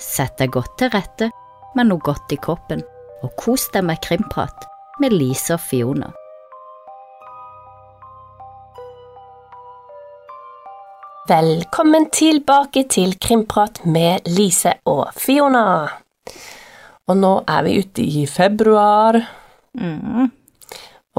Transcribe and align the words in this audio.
Sett 0.00 0.38
deg 0.40 0.54
godt 0.54 0.78
til 0.80 0.88
rette 0.94 1.28
med 1.76 1.90
noe 1.90 2.00
godt 2.00 2.32
i 2.32 2.38
kroppen, 2.40 2.80
og 3.20 3.34
kos 3.36 3.66
deg 3.74 3.84
med 3.84 4.00
krimprat 4.00 4.64
med 5.00 5.12
Lise 5.12 5.58
og 5.58 5.60
Fiona. 5.60 6.08
Velkommen 11.28 12.08
tilbake 12.10 12.86
til 12.90 13.12
Krimprat 13.20 13.82
med 13.84 14.24
Lise 14.26 14.72
og 14.88 15.12
Fiona. 15.14 15.66
Og 17.06 17.18
nå 17.20 17.34
er 17.46 17.66
vi 17.66 17.76
ute 17.84 18.02
i 18.02 18.24
februar, 18.26 19.20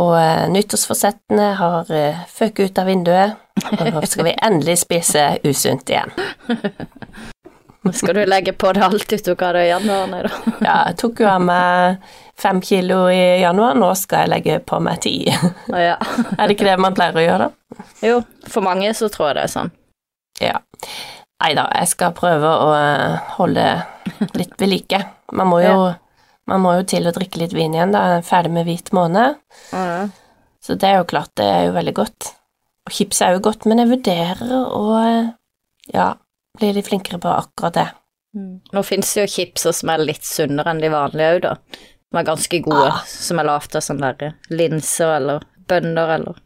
og 0.01 0.15
eh, 0.17 0.47
nyttårsforsettene 0.51 1.51
har 1.59 1.93
uh, 1.93 2.25
føket 2.31 2.71
ut 2.71 2.81
av 2.81 2.89
vinduet, 2.89 3.37
og 3.77 3.85
nå 3.93 4.03
skal 4.09 4.27
vi 4.31 4.35
endelig 4.41 4.79
spise 4.81 5.27
usunt 5.45 5.93
igjen. 5.93 6.17
Nå 7.81 7.91
skal 7.97 8.15
du 8.15 8.25
legge 8.29 8.53
på 8.53 8.71
det 8.75 8.83
alt 8.85 9.07
du 9.09 9.17
tok 9.25 9.45
av 9.47 9.55
deg 9.57 9.69
i 9.69 9.71
januar, 9.71 10.09
nei 10.11 10.21
da. 10.25 10.33
Ja, 10.67 10.75
jeg 10.89 10.99
tok 11.01 11.23
jo 11.23 11.29
av 11.31 11.45
meg 11.45 12.11
fem 12.41 12.61
kilo 12.65 13.03
i 13.13 13.41
januar, 13.41 13.77
nå 13.77 13.89
skal 13.97 14.25
jeg 14.25 14.33
legge 14.35 14.59
på 14.65 14.81
meg 14.83 15.01
ti. 15.05 15.15
Ja. 15.89 15.97
Er 16.37 16.45
det 16.45 16.57
ikke 16.57 16.69
det 16.69 16.77
man 16.81 16.97
pleier 16.97 17.17
å 17.17 17.25
gjøre, 17.25 17.49
da? 17.49 17.87
Jo, 18.05 18.21
for 18.49 18.65
mange 18.65 18.93
så 18.97 19.09
tror 19.13 19.31
jeg 19.31 19.39
det 19.39 19.47
er 19.47 19.53
sånn. 19.55 19.73
Ja. 20.41 20.59
Nei 21.41 21.53
da, 21.57 21.65
jeg 21.73 21.89
skal 21.89 22.13
prøve 22.17 22.49
å 22.49 22.69
eh, 22.77 23.33
holde 23.37 23.65
litt 24.37 24.53
ved 24.61 24.69
like. 24.69 24.99
Man 25.33 25.49
må 25.49 25.61
jo, 25.63 25.77
man 26.49 26.61
må 26.61 26.75
jo 26.77 26.85
til 26.91 27.09
å 27.09 27.13
drikke 27.15 27.41
litt 27.41 27.55
vin 27.57 27.73
igjen, 27.73 27.93
da. 27.95 28.19
Er 28.19 28.25
ferdig 28.25 28.51
med 28.53 28.67
hvit 28.69 28.91
måned. 28.93 29.39
Så 30.61 30.77
det 30.77 30.89
er 30.89 30.99
jo 30.99 31.07
klart, 31.09 31.33
det 31.39 31.47
er 31.49 31.63
jo 31.65 31.73
veldig 31.73 31.95
godt. 31.97 32.29
Og 32.85 32.93
chips 32.93 33.23
er 33.25 33.33
jo 33.33 33.41
godt, 33.47 33.65
men 33.69 33.81
jeg 33.81 33.89
vurderer 33.89 34.53
å 34.53 34.83
eh, 34.99 35.31
ja, 35.95 36.11
bli 36.61 36.71
de 36.77 36.83
flinkere 36.85 37.19
på 37.21 37.31
akkurat 37.33 37.73
det. 37.79 37.87
Nå 38.71 38.83
finnes 38.87 39.09
det 39.13 39.25
jo 39.25 39.31
chipser 39.33 39.73
som 39.75 39.89
er 39.91 40.03
litt 40.05 40.23
sunnere 40.23 40.71
enn 40.71 40.79
de 40.83 40.89
vanlige 40.93 41.33
òg, 41.35 41.41
da. 41.43 41.55
Som 42.11 42.19
er 42.21 42.27
ganske 42.29 42.59
gode, 42.63 42.87
Ah. 42.91 43.01
som 43.07 43.39
er 43.39 43.47
lagd 43.49 43.75
av 43.75 43.81
sånne 43.83 44.13
der 44.19 44.33
linser 44.51 45.17
eller 45.17 45.43
bønner 45.67 46.15
eller 46.19 46.39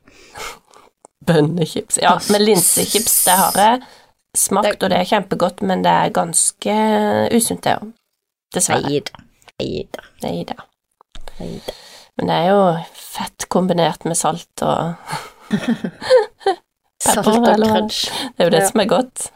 Bønnechips. 1.26 1.98
Ja, 2.02 2.20
men 2.30 2.44
linsechips, 2.46 3.24
det 3.26 3.34
har 3.40 3.52
jeg 3.58 3.84
smakt, 4.38 4.68
Det- 4.80 4.84
og 4.84 4.90
det 4.92 4.98
er 5.00 5.06
kjempegodt, 5.10 5.62
men 5.66 5.82
det 5.82 5.90
er 5.92 6.10
ganske 6.14 6.76
usunt, 7.34 7.62
det 7.64 7.78
òg. 7.80 7.94
Dessverre. 8.54 8.84
Nei 8.84 9.00
da. 9.02 9.24
Nei 9.60 9.82
da. 9.92 10.04
Nei 10.22 10.44
da. 10.44 10.56
Nei 11.40 11.62
da. 11.66 11.74
Men 12.18 12.28
det 12.28 12.36
er 12.36 12.48
jo 12.52 12.86
fett 12.94 13.48
kombinert 13.50 14.06
med 14.06 14.16
salt 14.18 14.62
og 14.62 14.96
Salt 17.02 17.28
og 17.28 17.46
crunch. 17.60 18.06
Det 18.38 18.40
er 18.40 18.46
jo 18.46 18.50
det 18.54 18.62
Ja. 18.62 18.70
som 18.70 18.80
er 18.82 18.86
godt. 18.86 19.32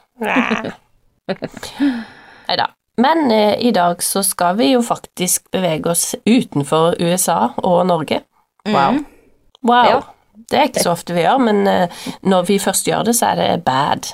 Nei 2.47 2.57
da. 2.57 2.67
Men 2.99 3.31
eh, 3.31 3.55
i 3.63 3.71
dag 3.71 4.01
så 4.03 4.23
skal 4.25 4.57
vi 4.59 4.71
jo 4.73 4.81
faktisk 4.83 5.51
bevege 5.53 5.91
oss 5.93 6.15
utenfor 6.27 6.97
USA 6.99 7.53
og 7.63 7.85
Norge. 7.87 8.21
Wow. 8.67 8.97
Mhm. 8.97 9.05
Wow. 9.63 9.85
Ja. 9.89 9.99
Det 10.49 10.57
er 10.57 10.67
ikke 10.69 10.81
så 10.83 10.91
ofte 10.95 11.13
vi 11.13 11.21
gjør, 11.25 11.37
men 11.43 11.67
eh, 11.67 11.97
når 12.25 12.45
vi 12.47 12.57
først 12.63 12.87
gjør 12.87 13.03
det, 13.09 13.13
så 13.19 13.25
er 13.33 13.35
det 13.39 13.63
bad. 13.67 14.07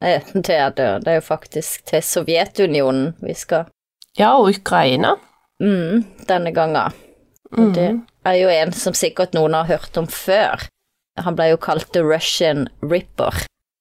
Det 0.00 0.54
er 0.54 0.70
det. 0.76 0.88
Det 1.04 1.08
er 1.12 1.18
jo 1.18 1.24
faktisk 1.26 1.84
til 1.90 2.02
Sovjetunionen 2.04 3.14
vi 3.20 3.34
skal 3.36 3.66
Ja, 4.18 4.30
og 4.38 4.48
Ukraina. 4.54 5.14
mm, 5.60 6.04
denne 6.28 6.52
gangen. 6.56 6.92
Og 7.52 7.74
det 7.74 8.00
er 8.24 8.36
jo 8.38 8.48
en 8.48 8.72
som 8.72 8.94
sikkert 8.94 9.34
noen 9.34 9.54
har 9.54 9.64
hørt 9.68 9.96
om 9.98 10.06
før. 10.06 10.62
Han 11.18 11.36
ble 11.36 11.50
jo 11.50 11.56
kalt 11.60 11.90
The 11.92 12.00
Russian 12.06 12.68
Ripper, 12.82 13.34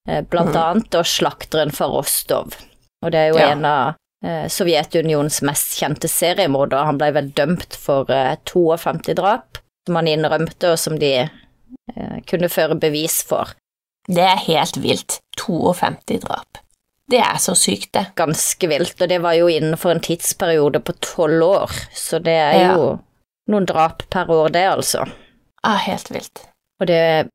eh, 0.10 0.22
blant 0.26 0.56
annet 0.58 0.96
og 1.00 1.06
slakteren 1.08 1.72
fra 1.76 1.88
Rostov. 1.92 2.56
Og 3.06 3.12
det 3.14 3.20
er 3.22 3.28
jo 3.34 3.40
Ja. 3.40 3.52
en 3.54 3.66
av 3.70 3.96
eh, 4.26 4.48
Sovjetunionens 4.52 5.42
mest 5.48 5.78
kjente 5.80 6.10
seriemordere. 6.12 6.86
Han 6.90 6.98
ble 7.00 7.12
vel 7.16 7.30
dømt 7.38 7.78
for 7.80 8.10
eh, 8.12 8.36
52 8.50 9.14
drap, 9.16 9.62
som 9.88 9.96
han 10.02 10.10
innrømte, 10.12 10.74
og 10.74 10.80
som 10.82 10.98
de 11.00 11.14
eh, 11.30 12.18
kunne 12.28 12.50
føre 12.52 12.76
bevis 12.80 13.22
for. 13.24 13.54
Det 14.10 14.26
er 14.26 14.42
helt 14.48 14.78
vilt. 14.82 15.20
52 15.40 16.20
drap. 16.26 16.60
Det 17.10 17.20
er 17.26 17.38
så 17.42 17.56
sykt, 17.58 17.92
det. 17.96 18.04
Ganske 18.20 18.68
vilt, 18.70 19.00
og 19.02 19.10
det 19.10 19.22
var 19.24 19.34
jo 19.34 19.48
innenfor 19.50 19.96
en 19.96 20.04
tidsperiode 20.06 20.82
på 20.86 20.94
tolv 21.02 21.42
år, 21.48 21.72
så 21.96 22.20
det 22.22 22.36
er 22.38 22.54
Ja. 22.60 22.76
jo 22.76 23.00
noen 23.50 23.66
drap 23.66 24.04
per 24.14 24.30
år, 24.30 24.52
det, 24.54 24.66
altså. 24.70 25.08
Ah, 25.64 25.78
helt 25.88 26.12
vilt. 26.12 26.44
Og 26.80 26.86
det 26.88 27.30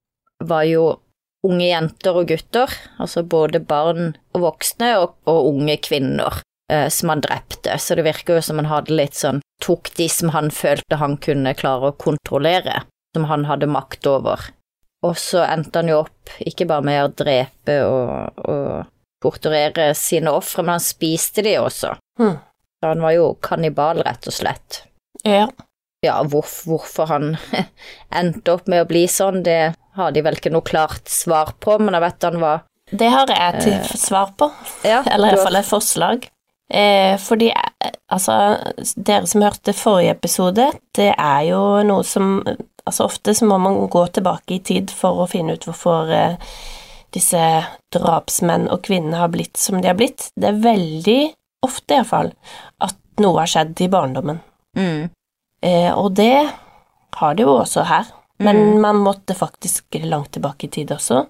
var 0.44 0.62
jo 0.68 1.00
unge 1.44 1.68
jenter 1.68 2.16
og 2.16 2.28
gutter, 2.30 2.72
altså 2.98 3.22
både 3.22 3.60
barn 3.60 4.14
og 4.34 4.46
voksne, 4.46 4.94
og, 5.02 5.16
og 5.30 5.50
unge 5.52 5.76
kvinner 5.84 6.40
eh, 6.72 6.88
som 6.88 7.12
han 7.12 7.22
drepte, 7.24 7.76
så 7.78 7.98
det 7.98 8.06
virker 8.06 8.38
jo 8.38 8.44
som 8.44 8.60
han 8.62 8.70
hadde 8.72 8.96
litt 8.96 9.18
sånn 9.18 9.42
Tok 9.64 9.92
de 9.96 10.08
som 10.10 10.32
han 10.34 10.50
følte 10.52 10.98
han 11.00 11.14
kunne 11.22 11.54
klare 11.56 11.88
å 11.88 11.96
kontrollere, 11.96 12.82
som 13.14 13.24
han 13.30 13.46
hadde 13.48 13.70
makt 13.70 14.04
over. 14.10 14.42
Og 15.06 15.14
så 15.16 15.44
endte 15.46 15.80
han 15.80 15.88
jo 15.88 16.00
opp 16.02 16.32
ikke 16.42 16.66
bare 16.68 16.84
med 16.84 16.98
å 17.00 17.12
drepe 17.22 17.76
og, 17.86 18.42
og 18.44 18.90
torturere 19.24 19.92
sine 19.96 20.34
ofre, 20.34 20.64
men 20.66 20.76
han 20.76 20.84
spiste 20.84 21.44
de 21.46 21.54
også. 21.62 21.94
Hmm. 22.20 22.36
Så 22.80 22.90
han 22.90 23.04
var 23.04 23.14
jo 23.16 23.30
kannibal, 23.40 24.02
rett 24.04 24.28
og 24.28 24.36
slett 24.36 24.82
Ja. 25.24 25.46
ja, 26.04 26.18
hvor, 26.28 26.44
hvorfor 26.66 27.08
han 27.08 27.36
endte 28.20 28.58
opp 28.58 28.68
med 28.68 28.84
å 28.84 28.90
bli 28.90 29.06
sånn, 29.08 29.40
det 29.46 29.72
har 29.96 30.14
de 30.14 30.22
vel 30.24 30.38
ikke 30.38 30.52
noe 30.54 30.66
klart 30.66 31.08
svar 31.10 31.54
på, 31.62 31.78
men 31.80 31.96
jeg 31.96 32.04
vet 32.04 32.28
han 32.28 32.38
var 32.42 32.62
Det 32.90 33.10
har 33.10 33.30
jeg 33.30 33.64
til 33.64 33.98
svar 34.00 34.32
på. 34.38 34.50
ja, 34.84 35.02
Eller 35.12 35.34
iallfall 35.34 35.60
et 35.60 35.68
forslag. 35.68 36.28
Eh, 36.70 37.16
fordi, 37.20 37.50
eh, 37.52 37.90
altså, 38.12 38.36
dere 38.96 39.28
som 39.28 39.44
hørte 39.44 39.74
forrige 39.76 40.14
episode, 40.16 40.70
det 40.96 41.12
er 41.12 41.42
jo 41.50 41.64
noe 41.86 42.06
som 42.06 42.38
Altså, 42.84 43.06
ofte 43.08 43.32
så 43.32 43.46
må 43.48 43.56
man 43.56 43.78
gå 43.88 44.00
tilbake 44.12 44.58
i 44.58 44.60
tid 44.60 44.90
for 44.92 45.22
å 45.22 45.24
finne 45.24 45.54
ut 45.56 45.62
hvorfor 45.64 46.10
eh, 46.12 46.34
disse 47.16 47.40
drapsmenn 47.96 48.66
og 48.68 48.82
kvinner 48.84 49.22
har 49.22 49.30
blitt 49.32 49.56
som 49.56 49.78
de 49.80 49.88
har 49.88 49.96
blitt. 49.96 50.26
Det 50.36 50.50
er 50.50 50.58
veldig 50.60 51.20
ofte, 51.64 51.96
iallfall, 51.96 52.28
at 52.84 52.98
noe 53.24 53.40
har 53.40 53.48
skjedd 53.48 53.80
i 53.86 53.88
barndommen. 53.88 54.42
mm, 54.76 55.08
Eh, 55.64 55.88
og 55.96 56.12
det 56.12 56.44
har 57.16 57.34
det 57.34 57.46
jo 57.46 57.54
også 57.56 57.86
her, 57.88 58.10
men 58.44 58.80
man 58.80 59.00
måtte 59.02 59.34
faktisk 59.34 59.98
langt 60.04 60.32
tilbake 60.36 60.66
i 60.66 60.70
tid 60.70 60.92
også. 60.94 61.24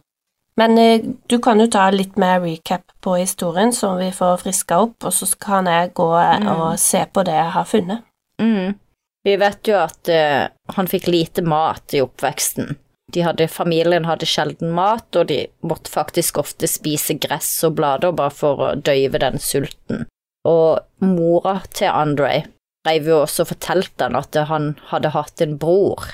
Men 0.56 0.78
eh, 0.78 1.02
du 1.26 1.38
kan 1.42 1.60
jo 1.60 1.66
ta 1.66 1.88
litt 1.90 2.16
mer 2.20 2.40
recap 2.44 2.92
på 3.02 3.16
historien, 3.18 3.72
så 3.74 3.96
vi 3.98 4.12
får 4.14 4.42
friska 4.44 4.78
opp, 4.86 5.02
og 5.02 5.14
så 5.14 5.26
kan 5.40 5.66
jeg 5.70 5.92
gå 5.98 6.08
mm. 6.14 6.48
og 6.54 6.78
se 6.78 7.02
på 7.10 7.26
det 7.26 7.34
jeg 7.34 7.52
har 7.58 7.68
funnet. 7.70 8.08
mm. 8.42 8.80
Vi 9.24 9.38
vet 9.40 9.68
jo 9.68 9.78
at 9.80 10.08
eh, 10.12 10.50
han 10.76 10.88
fikk 10.90 11.06
lite 11.08 11.40
mat 11.48 11.94
i 11.96 12.02
oppveksten. 12.04 12.74
De 13.12 13.22
hadde, 13.24 13.46
familien 13.48 14.04
hadde 14.04 14.28
sjelden 14.28 14.74
mat, 14.76 15.06
og 15.16 15.30
de 15.30 15.46
måtte 15.64 15.92
faktisk 15.92 16.42
ofte 16.42 16.68
spise 16.68 17.16
gress 17.16 17.48
og 17.64 17.78
blader 17.78 18.12
bare 18.12 18.34
for 18.34 18.60
å 18.60 18.74
døyve 18.76 19.22
den 19.22 19.40
sulten. 19.40 20.04
Og 20.44 20.84
mora 21.00 21.62
til 21.72 21.88
Andre 21.88 22.42
reiv 22.84 23.08
jo 23.08 23.22
også 23.22 23.46
og 23.46 23.52
fortalte 23.54 24.08
han 24.08 24.18
at 24.18 24.36
han 24.50 24.74
hadde 24.90 25.14
hatt 25.14 25.40
en 25.40 25.56
bror, 25.60 26.04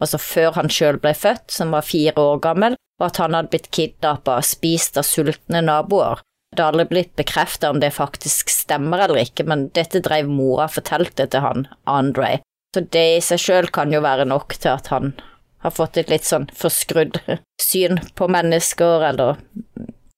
altså 0.00 0.20
før 0.20 0.56
han 0.56 0.72
sjøl 0.72 0.98
ble 1.02 1.12
født, 1.16 1.48
som 1.52 1.74
var 1.76 1.86
fire 1.86 2.16
år 2.18 2.40
gammel, 2.44 2.76
og 3.00 3.06
at 3.06 3.20
han 3.22 3.36
hadde 3.36 3.52
blitt 3.52 3.70
kidnappa 3.74 4.38
og 4.40 4.48
spist 4.48 4.98
av 5.00 5.06
sultne 5.08 5.62
naboer. 5.64 6.22
Det 6.50 6.64
har 6.64 6.72
aldri 6.72 6.88
blitt 6.90 7.12
bekreftet 7.16 7.68
om 7.68 7.78
det 7.80 7.92
faktisk 7.94 8.50
stemmer 8.50 9.04
eller 9.04 9.22
ikke, 9.22 9.46
men 9.46 9.68
dette 9.76 10.02
drev 10.02 10.28
mora 10.28 10.66
og 10.66 10.74
fortalte 10.74 11.28
til 11.30 11.44
han, 11.44 11.68
Andre. 11.86 12.40
Så 12.74 12.82
det 12.94 13.06
i 13.16 13.20
seg 13.24 13.42
sjøl 13.42 13.70
kan 13.74 13.92
jo 13.94 14.02
være 14.02 14.26
nok 14.30 14.56
til 14.58 14.72
at 14.74 14.90
han 14.90 15.14
har 15.62 15.74
fått 15.74 15.98
et 16.00 16.10
litt 16.10 16.26
sånn 16.26 16.48
forskrudd 16.56 17.20
syn 17.62 18.00
på 18.18 18.28
mennesker, 18.32 19.06
eller 19.10 19.38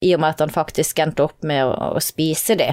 i 0.02 0.14
og 0.16 0.22
med 0.22 0.34
at 0.34 0.42
han 0.44 0.54
faktisk 0.54 1.02
endte 1.02 1.26
opp 1.26 1.44
med 1.46 1.64
å, 1.66 1.94
å 1.96 2.02
spise 2.02 2.56
de. 2.58 2.72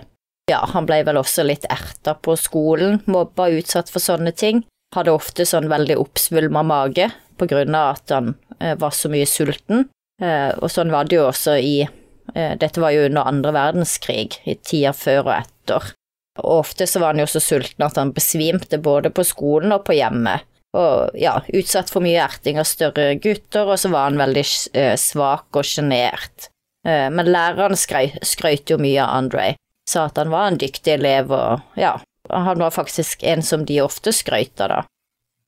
Ja, 0.49 0.63
han 0.71 0.87
ble 0.89 1.01
vel 1.05 1.19
også 1.19 1.45
litt 1.45 1.67
erta 1.69 2.15
på 2.15 2.35
skolen, 2.39 3.01
mobba, 3.05 3.49
utsatt 3.53 3.91
for 3.91 4.01
sånne 4.01 4.33
ting. 4.33 4.63
Hadde 4.95 5.13
ofte 5.13 5.45
sånn 5.45 5.69
veldig 5.69 5.99
oppsvulma 6.01 6.63
mage 6.65 7.09
på 7.37 7.47
grunn 7.49 7.75
av 7.77 7.97
at 7.97 8.13
han 8.15 8.33
eh, 8.59 8.75
var 8.79 8.95
så 8.95 9.11
mye 9.11 9.27
sulten. 9.29 9.87
Eh, 10.21 10.51
og 10.57 10.71
sånn 10.73 10.91
var 10.91 11.07
det 11.07 11.19
jo 11.19 11.27
også 11.29 11.55
i 11.61 11.75
eh, 11.85 12.53
Dette 12.59 12.81
var 12.81 12.95
jo 12.95 13.05
under 13.07 13.29
andre 13.29 13.53
verdenskrig, 13.55 14.41
i 14.49 14.57
tida 14.57 14.95
før 14.97 15.27
og 15.27 15.35
etter. 15.37 15.91
Og 16.39 16.61
ofte 16.63 16.87
så 16.87 17.01
var 17.01 17.13
han 17.13 17.23
jo 17.23 17.29
så 17.29 17.41
sulten 17.43 17.85
at 17.85 17.99
han 17.99 18.13
besvimte 18.15 18.79
både 18.81 19.11
på 19.13 19.25
skolen 19.27 19.75
og 19.75 19.85
på 19.87 19.97
hjemmet. 19.99 20.45
Og 20.77 21.15
ja, 21.17 21.39
utsatt 21.49 21.89
for 21.89 22.05
mye 22.05 22.19
erting 22.21 22.59
av 22.61 22.67
større 22.69 23.15
gutter, 23.21 23.65
og 23.65 23.79
så 23.81 23.89
var 23.89 24.09
han 24.09 24.19
veldig 24.21 24.45
eh, 24.77 24.93
svak 25.01 25.57
og 25.57 25.65
sjenert. 25.65 26.51
Eh, 26.85 27.07
men 27.13 27.31
læreren 27.31 27.77
skrøt 27.77 28.69
jo 28.69 28.77
mye 28.81 29.01
av 29.01 29.15
Andre, 29.23 29.47
sa 29.89 30.05
at 30.09 30.21
han 30.21 30.29
var 30.33 30.51
en 30.51 30.59
dyktig 30.61 30.93
elev, 30.99 31.33
og 31.33 31.79
ja, 31.79 31.95
han 32.29 32.59
var 32.59 32.71
faktisk 32.71 33.23
en 33.23 33.41
som 33.45 33.65
de 33.65 33.81
ofte 33.81 34.13
skrøt 34.15 34.61
av, 34.61 34.69
da. 34.69 34.81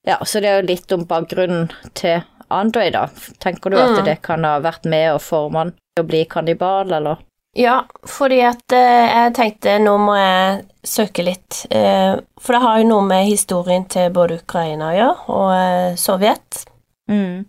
Ja, 0.06 0.16
så 0.26 0.40
det 0.42 0.48
er 0.50 0.60
jo 0.62 0.66
litt 0.72 0.92
om 0.92 1.04
bakgrunnen 1.06 1.70
til 1.94 2.22
Andre, 2.52 2.90
da. 2.92 3.06
Tenker 3.40 3.70
du 3.70 3.78
at 3.80 3.98
Mm. 3.98 4.04
det 4.04 4.16
kan 4.22 4.44
ha 4.44 4.58
vært 4.60 4.84
med 4.84 5.14
å 5.14 5.20
forme 5.22 5.56
han 5.58 5.70
til 5.72 6.04
å 6.04 6.08
bli 6.08 6.24
kannibal, 6.28 6.92
eller? 6.92 7.16
Ja, 7.56 7.84
fordi 8.08 8.40
at 8.44 8.72
eh, 8.72 9.06
jeg 9.08 9.34
tenkte 9.34 9.78
nå 9.80 9.94
må 10.00 10.16
jeg 10.16 10.64
søke 10.84 11.22
litt. 11.24 11.66
Eh, 11.70 12.16
for 12.40 12.52
det 12.52 12.62
har 12.62 12.78
jo 12.80 12.88
noe 12.88 13.06
med 13.06 13.26
historien 13.28 13.84
til 13.88 14.10
både 14.10 14.40
Ukraina 14.42 14.90
å 14.90 14.96
gjøre, 14.96 15.28
og 15.28 15.50
eh, 15.54 15.96
Sovjet. 15.96 16.64
Mm. 17.08 17.44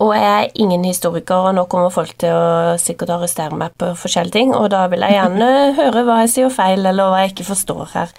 Og 0.00 0.10
jeg 0.16 0.26
er 0.44 0.50
ingen 0.60 0.84
historiker, 0.84 1.48
og 1.48 1.54
nå 1.56 1.64
kommer 1.72 1.92
folk 1.94 2.12
til 2.20 2.32
å 2.34 2.74
sikkert 2.80 3.12
arrestere 3.14 3.56
meg 3.56 3.72
på 3.80 3.92
forskjellige 3.96 4.34
ting, 4.38 4.54
og 4.56 4.68
da 4.74 4.84
vil 4.92 5.04
jeg 5.06 5.14
gjerne 5.16 5.48
høre 5.80 6.02
hva 6.06 6.18
jeg 6.24 6.32
sier 6.34 6.52
feil, 6.52 6.84
eller 6.86 7.10
hva 7.12 7.22
jeg 7.22 7.32
ikke 7.34 7.46
forstår 7.52 7.86
her. 7.94 8.12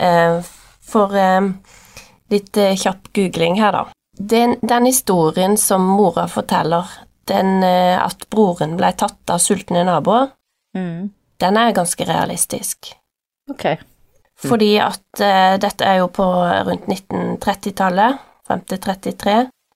Eh, 0.00 0.40
For 0.90 1.14
eh, 1.14 1.50
litt 2.34 2.56
eh, 2.58 2.74
kjapp 2.80 3.12
googling 3.14 3.60
her, 3.60 3.76
da. 3.76 3.84
Den, 4.18 4.56
den 4.60 4.88
historien 4.90 5.54
som 5.56 5.84
mora 5.86 6.26
forteller, 6.28 6.88
den 7.30 7.62
at 7.62 8.24
broren 8.32 8.74
ble 8.76 8.90
tatt 8.98 9.30
av 9.30 9.38
sultne 9.42 9.84
naboer, 9.86 10.32
Mm. 10.74 11.08
den 11.42 11.56
er 11.58 11.72
ganske 11.74 12.04
realistisk. 12.06 12.92
Ok. 13.50 13.64
Fordi 14.38 14.68
at 14.78 15.18
dette 15.62 15.82
er 15.82 15.96
jo 15.98 16.06
på 16.14 16.22
rundt 16.68 16.86
1930-tallet, 16.86 18.20
frem 18.46 18.60
til 18.70 18.78
33, 18.78 19.34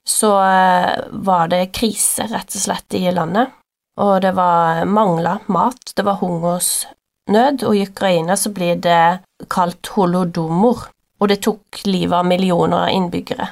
så 0.08 0.32
eh, 0.44 1.04
var 1.10 1.48
det 1.48 1.72
krise 1.76 2.28
rett 2.30 2.54
og 2.54 2.64
slett 2.66 2.96
i 2.98 3.06
landet. 3.12 3.52
Og 4.00 4.20
det 4.22 4.34
var 4.34 4.84
mangla 4.90 5.38
mat, 5.46 5.92
det 5.96 6.02
var 6.02 6.18
hungersnød, 6.18 7.62
og 7.62 7.76
i 7.76 7.84
Ukraina 7.86 8.36
så 8.36 8.50
blir 8.50 8.80
det 8.82 9.20
kalt 9.50 9.92
holodomor, 9.94 10.88
og 11.20 11.30
det 11.30 11.40
tok 11.46 11.84
livet 11.86 12.18
av 12.18 12.26
millioner 12.26 12.88
av 12.88 12.94
innbyggere. 12.94 13.48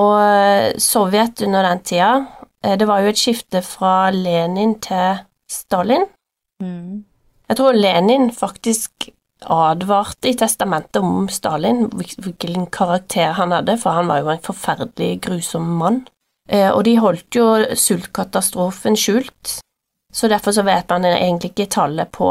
Og 0.00 0.14
eh, 0.20 0.70
Sovjet 0.80 1.44
under 1.44 1.68
den 1.68 1.84
tida, 1.84 2.12
eh, 2.64 2.76
det 2.80 2.88
var 2.88 3.04
jo 3.04 3.12
et 3.12 3.20
skifte 3.20 3.62
fra 3.64 4.10
Lenin 4.14 4.78
til 4.84 5.20
Stalin. 5.50 6.08
Mm. 6.62 7.04
Jeg 7.46 7.60
tror 7.60 7.76
Lenin 7.76 8.30
faktisk 8.34 9.10
advarte 9.40 10.28
i 10.28 10.34
testamentet 10.34 11.02
om 11.02 11.28
Stalin, 11.28 11.86
hvilken 11.92 12.66
karakter 12.72 13.36
han 13.36 13.52
hadde, 13.52 13.76
for 13.78 13.98
han 13.98 14.08
var 14.08 14.22
jo 14.22 14.32
en 14.32 14.44
forferdelig 14.44 15.20
grusom 15.26 15.68
mann. 15.80 16.04
Eh, 16.48 16.70
og 16.70 16.84
de 16.86 16.96
holdt 17.02 17.36
jo 17.36 17.46
sultkatastrofen 17.74 18.96
skjult, 18.96 19.58
så 20.12 20.30
derfor 20.32 20.54
så 20.56 20.64
vet 20.66 20.88
man 20.88 21.04
egentlig 21.10 21.52
ikke 21.52 21.68
tallet 21.74 22.12
på 22.14 22.30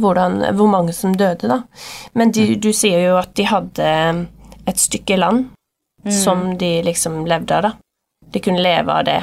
hvordan, 0.00 0.40
hvor 0.56 0.70
mange 0.70 0.94
som 0.94 1.16
døde, 1.16 1.50
da. 1.50 1.62
Men 2.14 2.32
de, 2.32 2.54
du 2.56 2.70
sier 2.72 3.02
jo 3.08 3.18
at 3.18 3.34
de 3.36 3.48
hadde 3.50 3.88
et 4.68 4.78
stykke 4.80 5.18
land 5.18 5.48
som 6.08 6.54
de 6.58 6.78
liksom 6.86 7.24
levde 7.28 7.56
av, 7.56 7.66
da. 7.66 7.72
De 8.32 8.40
kunne 8.40 8.62
leve 8.62 8.94
av 8.94 9.04
det. 9.08 9.20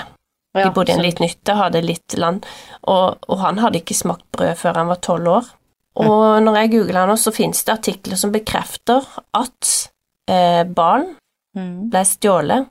De 0.55 0.69
bodde 0.71 0.93
i 0.93 0.95
en 0.95 1.03
liten 1.03 1.27
hytte, 1.27 1.55
hadde 1.57 1.81
litt 1.83 2.15
land, 2.19 2.45
og, 2.87 3.23
og 3.27 3.39
han 3.41 3.59
hadde 3.63 3.81
ikke 3.81 3.97
smakt 3.97 4.25
brød 4.35 4.55
før 4.59 4.79
han 4.79 4.91
var 4.91 5.01
tolv 5.03 5.31
år. 5.31 5.49
Og 5.95 6.41
når 6.43 6.57
jeg 6.59 6.71
googler 6.75 7.07
nå, 7.07 7.15
så 7.17 7.31
finnes 7.31 7.63
det 7.63 7.73
artikler 7.73 8.17
som 8.19 8.31
bekrefter 8.35 9.05
at 9.33 9.73
eh, 10.29 10.63
barn 10.67 11.13
Mm. 11.55 11.85
ble 11.89 12.01
stjålet 12.03 12.65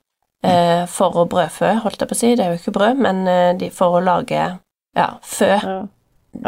eh, 0.45 0.83
for 0.85 1.15
å 1.17 1.23
brødfø, 1.25 1.71
holdt 1.81 2.03
jeg 2.03 2.07
på 2.11 2.13
å 2.13 2.17
si, 2.19 2.35
det 2.37 2.43
er 2.45 2.51
jo 2.53 2.59
ikke 2.59 2.73
brød, 2.75 2.99
men 3.01 3.23
eh, 3.27 3.53
de, 3.57 3.69
for 3.73 3.95
å 3.97 4.01
lage 4.05 4.43
ja, 4.95 5.07
fø 5.25 5.47
Ja. 5.55 5.87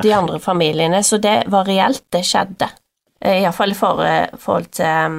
de 0.04 0.12
andre 0.14 0.38
familiene, 0.40 1.00
så 1.04 1.18
det 1.18 1.48
var 1.50 1.66
reelt, 1.66 2.04
det 2.14 2.22
skjedde. 2.30 2.68
Eh, 3.22 3.40
Iallfall 3.42 3.74
i 3.74 3.78
for, 3.80 4.04
forhold 4.38 4.70
til 4.78 4.86
um, 4.86 5.18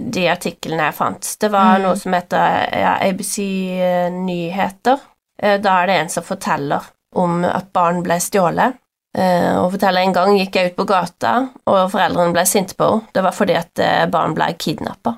de 0.00 0.26
artiklene 0.32 0.88
jeg 0.88 0.94
fant. 0.98 1.30
Det 1.40 1.52
var 1.54 1.78
Mm. 1.78 1.82
noe 1.86 1.96
som 2.02 2.12
heter 2.18 2.80
ja, 2.80 2.96
ABC 3.06 3.38
eh, 3.78 4.10
Nyheter. 4.10 4.98
Eh, 5.40 5.60
Da 5.62 5.76
er 5.82 5.86
det 5.86 6.00
en 6.00 6.08
som 6.08 6.26
forteller 6.26 6.90
om 7.14 7.44
at 7.44 7.70
barn 7.72 8.02
ble 8.02 8.18
stjålet. 8.18 8.74
Eh, 9.18 9.56
Og 9.58 9.72
forteller 9.74 10.04
en 10.06 10.14
gang 10.14 10.36
gikk 10.38 10.56
jeg 10.56 10.70
ut 10.70 10.76
på 10.78 10.86
gata, 10.86 11.32
og 11.66 11.90
foreldrene 11.90 12.34
ble 12.34 12.44
sinte 12.46 12.76
på 12.78 12.86
henne. 12.86 13.10
Det 13.14 13.24
var 13.26 13.34
fordi 13.34 13.56
at 13.58 13.82
eh, 13.82 14.06
barn 14.10 14.36
ble 14.36 14.52
kidnappa. 14.58 15.16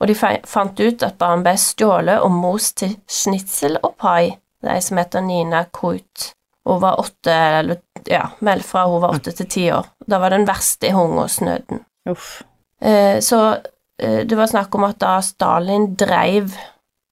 Og 0.00 0.08
de 0.08 0.16
fant 0.16 0.80
ut 0.80 1.02
at 1.04 1.18
barn 1.20 1.44
ble 1.44 1.52
stjålet 1.60 2.22
og 2.24 2.32
most 2.32 2.78
til 2.80 2.96
snitsel 3.06 3.76
og 3.82 3.94
pai. 4.00 4.32
Ei 4.66 4.80
som 4.84 4.98
heter 5.00 5.22
Nina 5.24 5.64
Krut. 5.72 6.32
Hun 6.68 6.80
var 6.82 6.98
åtte, 7.00 7.32
eller 7.60 7.80
ja, 8.08 8.26
vel 8.44 8.62
fra 8.64 8.86
hun 8.88 9.00
var 9.02 9.14
åtte 9.16 9.32
til 9.36 9.48
ti 9.48 9.66
år. 9.72 9.86
Da 10.08 10.18
var 10.20 10.32
den 10.34 10.46
verste 10.48 10.90
hungersnøden. 10.92 11.84
Uff. 12.10 12.42
Eh, 12.80 13.20
så 13.20 13.60
det 14.00 14.32
var 14.32 14.48
snakk 14.48 14.74
om 14.74 14.86
at 14.88 14.96
da 15.02 15.18
Stalin 15.20 15.90
dreiv 16.00 16.54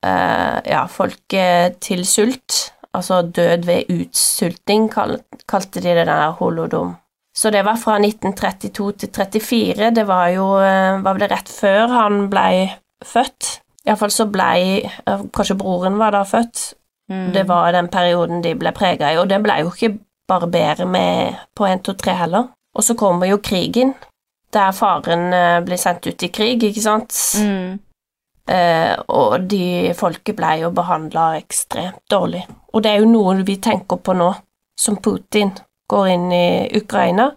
eh, 0.05 0.59
ja, 0.65 0.87
folk 0.88 1.35
eh, 1.37 1.75
til 1.85 2.05
sult, 2.09 2.73
altså 2.96 3.23
død 3.23 3.67
ved 3.69 3.90
utsulting, 3.93 4.88
kalte 4.93 5.81
de 5.81 5.94
det 5.94 6.06
der 6.06 6.31
holodom. 6.38 6.96
Så 7.37 7.50
det 7.55 7.62
var 7.64 7.76
fra 7.79 7.99
1932 8.00 8.93
til 8.99 9.08
34, 9.14 9.90
det 9.94 10.06
var 10.08 10.29
jo 10.35 10.46
eh, 10.58 10.99
var 11.05 11.14
vel 11.14 11.23
det 11.23 11.31
rett 11.31 11.49
før 11.52 11.87
han 11.93 12.25
blei 12.32 12.67
født. 13.05 13.61
Iallfall 13.87 14.11
så 14.11 14.26
blei 14.26 14.82
eh, 14.82 15.23
Kanskje 15.32 15.55
broren 15.61 15.99
var 16.00 16.17
da 16.17 16.25
født, 16.26 16.73
Mm. 17.08 17.32
det 17.32 17.46
var 17.49 17.73
den 17.73 17.87
perioden 17.88 18.43
de 18.44 18.50
ble 18.52 18.69
prega 18.76 19.14
i, 19.14 19.17
og 19.17 19.31
det 19.31 19.38
ble 19.41 19.55
jo 19.62 19.70
ikke 19.73 19.94
bare 20.29 20.46
bedre 20.52 20.84
med 20.84 21.38
på 21.56 21.64
1, 21.64 21.81
2, 21.87 21.94
3 22.02 22.14
heller. 22.19 22.50
Og 22.76 22.84
så 22.84 22.93
kommer 23.00 23.31
jo 23.31 23.38
krigen, 23.41 23.94
der 24.52 24.75
faren 24.76 25.32
eh, 25.32 25.61
blir 25.64 25.81
sendt 25.81 26.05
ut 26.06 26.23
i 26.23 26.29
krig, 26.29 26.67
ikke 26.69 26.82
sant? 26.84 27.17
Mm. 27.41 27.79
Eh, 28.49 28.93
og 29.08 29.49
de 29.49 29.94
folket 29.96 30.37
ble 30.37 30.52
jo 30.67 30.70
behandla 30.76 31.31
ekstremt 31.41 32.05
dårlig. 32.12 32.44
Og 32.73 32.82
det 32.85 32.93
er 32.93 33.03
jo 33.03 33.11
noe 33.11 33.38
vi 33.47 33.56
tenker 33.62 33.97
på 33.97 34.15
nå, 34.17 34.29
som 34.81 34.97
Putin 35.03 35.55
går 35.88 36.09
inn 36.09 36.32
i 36.32 36.49
Ukraina. 36.76 37.31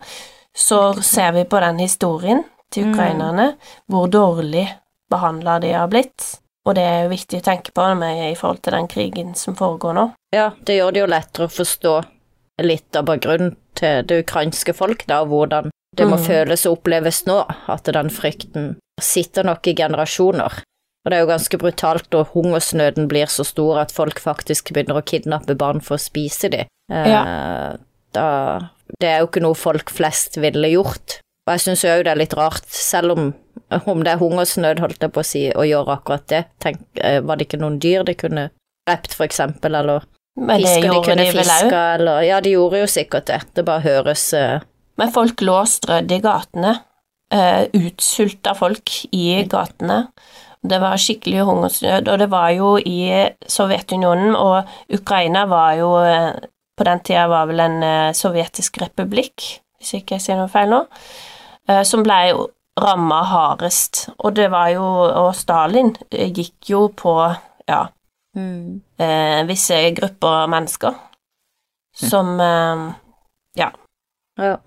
Så 0.53 0.93
ser 1.03 1.31
vi 1.31 1.45
på 1.47 1.59
den 1.63 1.79
historien 1.79 2.43
til 2.71 2.85
Mm. 2.85 2.93
ukrainerne, 2.93 3.55
hvor 3.87 4.07
dårlig 4.07 4.67
behandla 5.09 5.59
de 5.59 5.71
har 5.73 5.87
blitt. 5.87 6.39
Og 6.65 6.75
det 6.75 6.83
er 6.83 7.03
jo 7.03 7.09
viktig 7.09 7.39
å 7.39 7.43
tenke 7.43 7.71
på 7.71 7.95
med, 7.95 8.31
i 8.31 8.35
forhold 8.35 8.61
til 8.61 8.73
den 8.73 8.87
krigen 8.87 9.35
som 9.35 9.55
foregår 9.55 9.93
nå. 9.93 10.11
Ja, 10.35 10.51
det 10.65 10.77
gjør 10.77 10.91
det 10.93 10.99
jo 10.99 11.07
lettere 11.07 11.47
å 11.47 11.55
forstå 11.55 11.93
litt 12.61 12.95
av 12.95 13.05
bakgrunnen 13.05 13.55
til 13.75 14.05
det 14.05 14.19
ukrainske 14.25 14.73
folk, 14.73 15.07
da, 15.07 15.21
og 15.23 15.31
hvordan 15.31 15.71
det 15.97 16.05
må 16.07 16.19
mm. 16.19 16.25
føles 16.27 16.65
og 16.67 16.77
oppleves 16.77 17.25
nå, 17.25 17.39
at 17.67 17.83
den 17.83 18.11
frykten 18.13 18.75
sitter 19.01 19.43
nok 19.43 19.67
i 19.67 19.73
generasjoner. 19.75 20.61
Og 21.01 21.09
det 21.09 21.17
er 21.17 21.23
jo 21.23 21.31
ganske 21.31 21.57
brutalt 21.57 22.17
og 22.17 22.35
hungersnøden 22.35 23.07
blir 23.09 23.29
så 23.31 23.45
stor 23.47 23.79
at 23.81 23.93
folk 23.93 24.21
faktisk 24.21 24.69
begynner 24.75 24.99
å 24.99 25.05
kidnappe 25.05 25.55
barn 25.57 25.81
for 25.81 25.97
å 25.97 26.01
spise 26.01 26.51
dem. 26.53 26.69
Ja. 26.91 27.23
da, 28.13 28.27
det 28.99 29.09
er 29.09 29.21
jo 29.21 29.29
ikke 29.29 29.43
noe 29.43 29.57
folk 29.57 29.93
flest 29.93 30.37
ville 30.41 30.69
gjort. 30.73 31.21
Og 31.47 31.55
jeg 31.55 31.63
syns 31.63 31.85
jo 31.85 31.93
det 32.05 32.11
er 32.11 32.19
litt 32.19 32.35
rart, 32.37 32.67
selv 32.69 33.15
om, 33.15 33.29
om 33.89 34.03
det 34.05 34.13
er 34.13 34.21
hungersnød, 34.21 34.81
holdt 34.83 35.01
jeg 35.01 35.13
på 35.15 35.23
å 35.23 35.27
si, 35.27 35.45
å 35.57 35.65
gjøre 35.65 35.95
akkurat 35.97 36.27
det. 36.29 36.43
Tenk, 36.61 36.83
eh, 37.01 37.17
var 37.25 37.39
det 37.39 37.47
ikke 37.47 37.61
noen 37.63 37.79
dyr 37.81 38.05
de 38.05 38.15
kunne 38.17 38.49
drept, 38.85 39.15
for 39.17 39.25
eksempel, 39.25 39.75
eller 39.79 40.05
Men 40.37 40.61
det 40.61 40.69
fisker 40.69 40.93
de 40.93 41.01
kunne 41.07 41.25
de 41.25 41.31
òg. 41.33 41.73
eller 41.95 42.21
Ja, 42.27 42.39
de 42.45 42.53
gjorde 42.53 42.83
jo 42.83 42.91
sikkert 42.91 43.27
det. 43.31 43.41
Det 43.57 43.65
bare 43.65 43.83
høres 43.87 44.27
uh... 44.37 44.61
Men 45.01 45.11
folk 45.11 45.41
lå 45.41 45.57
strødd 45.65 46.13
i 46.13 46.21
gatene. 46.21 46.77
Uh, 47.33 47.65
utsulta 47.79 48.53
folk 48.55 48.93
i 49.15 49.41
gatene. 49.49 50.03
Det 50.61 50.77
var 50.81 50.99
skikkelig 51.01 51.45
hungersnød, 51.47 52.07
og 52.07 52.19
det 52.21 52.29
var 52.29 52.49
jo 52.53 52.75
i 52.77 53.09
Sovjetunionen, 53.49 54.35
og 54.35 54.69
Ukraina 54.93 55.45
var 55.49 55.73
jo 55.79 55.93
eh, 56.05 56.33
På 56.77 56.85
den 56.87 56.99
tida 57.05 57.27
var 57.27 57.45
vel 57.49 57.59
en 57.59 57.83
eh, 57.83 58.13
sovjetisk 58.13 58.79
republikk, 58.81 59.43
hvis 59.77 59.93
ikke 59.99 60.15
jeg 60.15 60.23
sier 60.23 60.39
noe 60.39 60.49
feil 60.49 60.69
nå, 60.71 60.79
eh, 61.69 61.81
som 61.85 62.01
ble 62.05 62.19
ramma 62.81 63.19
hardest. 63.27 64.07
Og 64.23 64.35
det 64.35 64.47
var 64.49 64.69
jo 64.73 64.85
Og 65.25 65.35
Stalin 65.35 65.91
gikk 66.09 66.71
jo 66.71 66.87
på 66.95 67.13
ja, 67.67 67.83
mm. 68.37 68.81
visse 69.49 69.77
grupper 69.97 70.47
mennesker 70.49 70.95
som 71.93 72.39
eh, 72.39 72.93
Ja. 73.53 73.71
Ja. 74.39 74.57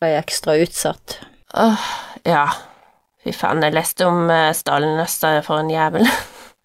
Ble 0.00 0.14
ekstra 0.18 0.56
utsatt. 0.56 1.20
Åh, 1.54 1.80
ja. 2.24 2.48
Fy 3.22 3.32
faen, 3.36 3.62
jeg 3.62 3.74
leste 3.76 4.06
om 4.08 4.26
eh, 4.30 4.50
Stalin 4.56 4.98
for 5.46 5.60
en 5.60 5.70
jævel. 5.70 6.08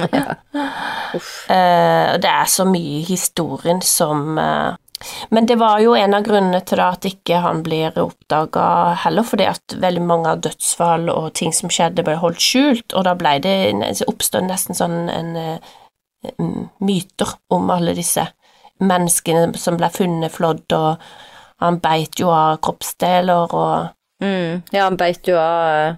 Uff. 1.18 1.48
uh, 1.50 2.18
det 2.22 2.30
er 2.30 2.50
så 2.52 2.68
mye 2.70 3.00
i 3.00 3.06
historien 3.08 3.80
som 3.82 4.38
uh, 4.38 4.76
Men 5.34 5.48
det 5.50 5.56
var 5.58 5.80
jo 5.82 5.96
en 5.98 6.14
av 6.14 6.26
grunnene 6.26 6.60
til 6.68 6.82
at 6.84 7.08
ikke 7.08 7.40
han 7.42 7.64
blir 7.66 7.98
oppdaga 8.02 8.94
heller, 9.06 9.26
fordi 9.26 9.48
at 9.50 9.78
veldig 9.82 10.04
mange 10.06 10.30
av 10.34 10.44
dødsfall 10.46 11.10
og 11.14 11.32
ting 11.38 11.54
som 11.54 11.74
skjedde, 11.74 12.06
ble 12.06 12.18
holdt 12.22 12.42
skjult, 12.42 12.94
og 12.94 13.08
da 13.08 13.16
ble 13.18 13.36
det 13.42 13.58
så 13.98 14.10
oppstod 14.10 14.46
nesten 14.50 14.78
sånn 14.78 15.06
en 15.14 15.36
en 15.38 16.70
myter 16.82 17.30
om 17.54 17.70
alle 17.70 17.94
disse 17.98 18.26
menneskene 18.82 19.54
som 19.58 19.78
ble 19.78 19.90
funnet 19.94 20.34
flådd, 20.34 20.74
og 20.74 21.62
han 21.62 21.78
beit 21.82 22.20
jo 22.20 22.34
av 22.34 22.58
kroppsdeler 22.66 23.54
og 23.54 23.94
Mm. 24.18 24.64
Ja, 24.72 24.88
han 24.88 24.98
beit 24.98 25.28
jo 25.30 25.36
av 25.38 25.98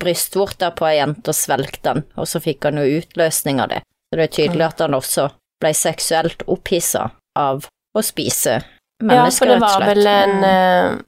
brystvorta 0.00 0.70
på 0.76 0.86
ei 0.88 0.98
jente 0.98 1.32
og 1.32 1.36
svelgte 1.38 1.82
den, 1.92 2.02
og 2.16 2.28
så 2.28 2.40
fikk 2.44 2.68
han 2.68 2.80
jo 2.80 3.00
utløsning 3.00 3.60
av 3.64 3.72
det. 3.72 3.80
Så 4.10 4.18
det 4.20 4.26
er 4.28 4.34
tydelig 4.36 4.66
at 4.68 4.82
han 4.84 4.94
også 4.98 5.28
ble 5.62 5.72
seksuelt 5.76 6.42
opphissa 6.50 7.08
av 7.38 7.64
å 7.96 8.02
spise 8.04 8.58
Ja, 9.02 9.24
for 9.34 9.48
det 9.50 9.56
var 9.62 9.82
vel 9.86 10.06
en 10.06 10.44
uh, 10.44 11.00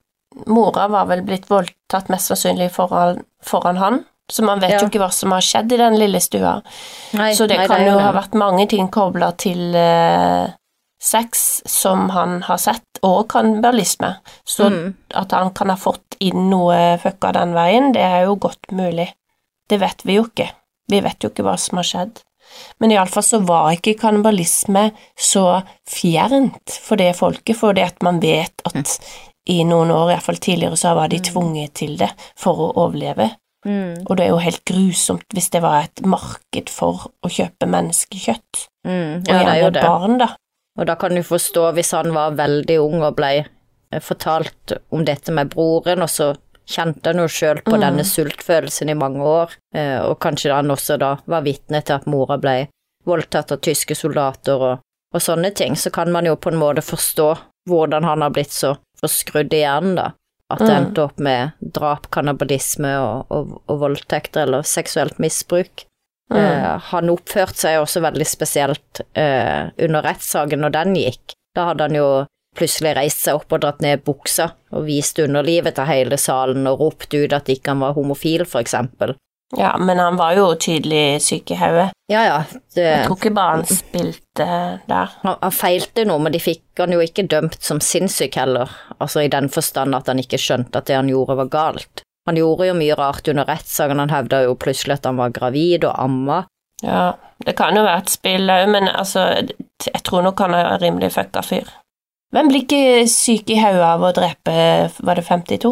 Mora 0.50 0.88
var 0.90 1.06
vel 1.10 1.20
blitt 1.26 1.44
voldtatt 1.50 2.08
mest 2.10 2.30
sannsynlig 2.32 2.70
foran, 2.74 3.20
foran 3.44 3.76
han, 3.78 4.00
så 4.32 4.42
man 4.46 4.58
vet 4.62 4.72
Ja. 4.74 4.80
jo 4.82 4.88
ikke 4.88 5.02
hva 5.04 5.10
som 5.14 5.30
har 5.36 5.44
skjedd 5.44 5.72
i 5.76 5.78
den 5.78 5.94
lille 6.00 6.18
stua. 6.20 6.56
Nei, 7.14 7.34
så 7.36 7.46
det 7.46 7.58
nei, 7.60 7.66
kan 7.70 7.84
det 7.84 7.90
jo 7.92 7.98
det. 7.98 8.02
ha 8.06 8.12
vært 8.16 8.34
mange 8.40 8.66
ting 8.72 8.88
kobla 8.90 9.28
til 9.38 9.74
eh, 9.78 10.48
sex 11.04 11.62
som 11.68 12.08
han 12.14 12.38
har 12.46 12.56
sett, 12.62 12.86
og 13.04 13.26
kannibalisme. 13.28 14.14
Så 14.48 14.70
Mm. 14.70 14.94
at 15.14 15.32
han 15.36 15.50
kan 15.54 15.68
ha 15.70 15.76
fått 15.76 16.16
inn 16.20 16.48
noe 16.50 16.98
fucka 17.02 17.32
den 17.36 17.52
veien, 17.54 17.92
det 17.92 18.00
er 18.02 18.24
jo 18.24 18.36
godt 18.36 18.72
mulig. 18.72 19.10
Det 19.68 19.80
vet 19.80 20.04
vi 20.04 20.14
jo 20.16 20.24
ikke. 20.24 20.50
Vi 20.88 21.00
vet 21.00 21.20
jo 21.24 21.28
ikke 21.30 21.44
hva 21.44 21.58
som 21.58 21.76
har 21.80 21.84
skjedd. 21.84 22.22
Men 22.80 22.90
iallfall 22.92 23.22
så 23.24 23.38
var 23.44 23.72
ikke 23.72 23.96
kannibalisme 23.98 24.90
så 25.16 25.62
fjernt 25.88 26.74
for 26.84 26.96
det 27.00 27.14
folket, 27.16 27.56
fordi 27.56 27.82
at 27.84 28.02
man 28.04 28.20
vet 28.20 28.64
at 28.68 28.98
i 29.48 29.62
noen 29.64 29.90
år, 29.92 30.12
iallfall 30.14 30.36
tidligere, 30.40 30.76
så 30.80 30.94
var 30.96 31.08
de 31.12 31.18
tvunget 31.20 31.74
til 31.74 31.96
det 32.00 32.10
for 32.36 32.56
å 32.56 32.72
overleve. 32.86 33.30
Mm, 33.66 34.04
Og 34.10 34.16
det 34.16 34.26
er 34.26 34.28
jo 34.34 34.38
helt 34.44 34.64
grusomt 34.68 35.24
hvis 35.32 35.48
det 35.50 35.62
var 35.64 35.84
et 35.86 36.02
marked 36.04 36.68
for 36.68 37.06
å 37.24 37.28
kjøpe 37.32 37.64
menneskekjøtt, 37.66 38.66
mm, 38.86 39.22
og 39.24 39.28
ja, 39.28 39.38
er 39.40 39.60
gjerne 39.62 39.82
barn, 39.82 40.18
da. 40.20 40.28
Og 40.78 40.86
da 40.86 40.94
kan 40.98 41.14
du 41.14 41.22
forstå 41.22 41.68
hvis 41.76 41.92
han 41.94 42.12
var 42.14 42.34
veldig 42.38 42.78
ung 42.82 43.02
og 43.06 43.16
ble 43.16 43.32
eh, 43.92 44.00
fortalt 44.02 44.72
om 44.90 45.04
dette 45.06 45.32
med 45.32 45.52
broren, 45.54 46.02
og 46.02 46.10
så 46.10 46.32
kjente 46.66 47.12
han 47.12 47.20
jo 47.20 47.28
sjøl 47.28 47.60
på 47.62 47.76
Mm. 47.76 47.80
denne 47.80 48.04
sultfølelsen 48.08 48.88
i 48.90 48.94
mange 48.98 49.20
år, 49.22 49.52
eh, 49.74 50.00
og 50.00 50.18
kanskje 50.20 50.54
han 50.54 50.70
også 50.72 50.98
da 50.98 51.16
var 51.26 51.42
vitne 51.44 51.82
til 51.84 51.94
at 51.94 52.06
mora 52.06 52.38
ble 52.40 52.68
voldtatt 53.06 53.52
av 53.52 53.60
tyske 53.60 53.94
soldater 53.94 54.56
og, 54.70 54.78
og 55.14 55.20
sånne 55.20 55.52
ting, 55.54 55.76
så 55.76 55.92
kan 55.92 56.10
man 56.10 56.24
jo 56.24 56.34
på 56.36 56.50
en 56.50 56.58
måte 56.58 56.82
forstå 56.82 57.28
hvordan 57.68 58.04
han 58.04 58.22
har 58.22 58.30
blitt 58.30 58.50
så 58.52 58.76
forskrudd 59.00 59.52
i 59.54 59.60
hjernen, 59.62 59.94
da. 59.96 60.10
At 60.50 60.58
det 60.60 60.68
Mm. 60.68 60.76
endte 60.86 61.02
opp 61.04 61.18
med 61.18 61.52
drap, 61.60 62.10
kannibalisme 62.10 62.90
og, 63.00 63.26
og, 63.30 63.62
og 63.68 63.78
voldtekter 63.80 64.42
eller 64.42 64.62
seksuelt 64.62 65.18
misbruk. 65.18 65.84
Mm. 66.32 66.38
Eh, 66.40 66.76
han 66.90 67.10
oppførte 67.12 67.66
seg 67.66 67.80
også 67.80 68.00
veldig 68.04 68.26
spesielt 68.26 69.02
uh, 69.18 69.68
under 69.76 70.06
rettssaken 70.06 70.64
når 70.64 70.76
den 70.78 70.94
gikk. 71.02 71.34
Da 71.54 71.68
hadde 71.70 71.88
han 71.88 71.98
jo 71.98 72.08
plutselig 72.56 72.94
reist 72.96 73.24
seg 73.24 73.40
opp 73.40 73.52
og 73.52 73.64
dratt 73.64 73.82
ned 73.82 74.04
buksa 74.06 74.52
og 74.74 74.86
vist 74.86 75.18
underlivet 75.22 75.76
til 75.76 75.88
hele 75.90 76.18
salen 76.20 76.66
og 76.70 76.80
ropt 76.80 77.14
ut 77.14 77.34
at 77.34 77.50
ikke 77.50 77.74
han 77.74 77.82
var 77.82 77.96
homofil, 77.98 78.46
for 78.46 78.62
eksempel. 78.62 79.16
Ja, 79.56 79.76
men 79.78 79.98
han 79.98 80.16
var 80.16 80.34
jo 80.34 80.46
tydelig 80.58 81.22
syk 81.22 81.52
i 81.54 81.58
hodet. 81.58 81.90
Ja 82.10 82.22
ja, 82.26 82.38
det, 82.74 82.82
Jeg 82.82 83.04
tror 83.06 83.18
ikke 83.20 83.34
bare 83.36 83.52
han 83.58 83.66
spilte 83.68 84.46
der. 84.88 85.12
han, 85.22 85.36
han 85.40 85.54
feilte 85.54 86.06
noe, 86.08 86.22
men 86.22 86.34
de 86.34 86.40
fikk 86.42 86.80
han 86.80 86.94
jo 86.94 87.02
ikke 87.04 87.26
dømt 87.30 87.60
som 87.62 87.80
sinnssyk 87.80 88.36
heller, 88.40 88.72
altså 88.98 89.22
i 89.24 89.30
den 89.32 89.48
forstand 89.52 89.96
at 89.96 90.10
han 90.10 90.20
ikke 90.22 90.40
skjønte 90.40 90.80
at 90.80 90.90
det 90.90 90.98
han 90.98 91.12
gjorde 91.12 91.38
var 91.44 91.52
galt. 91.52 92.04
Han 92.28 92.40
gjorde 92.40 92.70
jo 92.70 92.74
mye 92.78 92.96
rart 92.96 93.28
under 93.28 93.44
rettssaken, 93.48 94.00
han 94.00 94.12
hevda 94.12 94.44
jo 94.46 94.56
plutselig 94.56 94.96
at 94.98 95.08
han 95.08 95.20
var 95.20 95.34
gravid 95.36 95.84
og 95.84 95.96
amma. 96.00 96.44
Ja, 96.84 97.14
det 97.44 97.56
kan 97.58 97.76
jo 97.76 97.84
være 97.84 98.04
et 98.04 98.12
spill 98.12 98.50
òg, 98.50 98.66
men 98.72 98.88
altså, 98.88 99.26
jeg 99.84 100.04
tror 100.06 100.24
nok 100.24 100.40
han 100.40 100.56
er 100.56 100.70
en 100.72 100.80
rimelig 100.82 101.12
fucka 101.14 101.44
fyr. 101.44 101.68
Hvem 102.34 102.48
blir 102.50 102.64
ikke 102.64 103.04
syk 103.10 103.50
i 103.54 103.60
hodet 103.60 103.84
av 103.86 104.02
å 104.02 104.14
drepe, 104.14 104.54
var 105.06 105.20
det 105.20 105.26
52? 105.28 105.70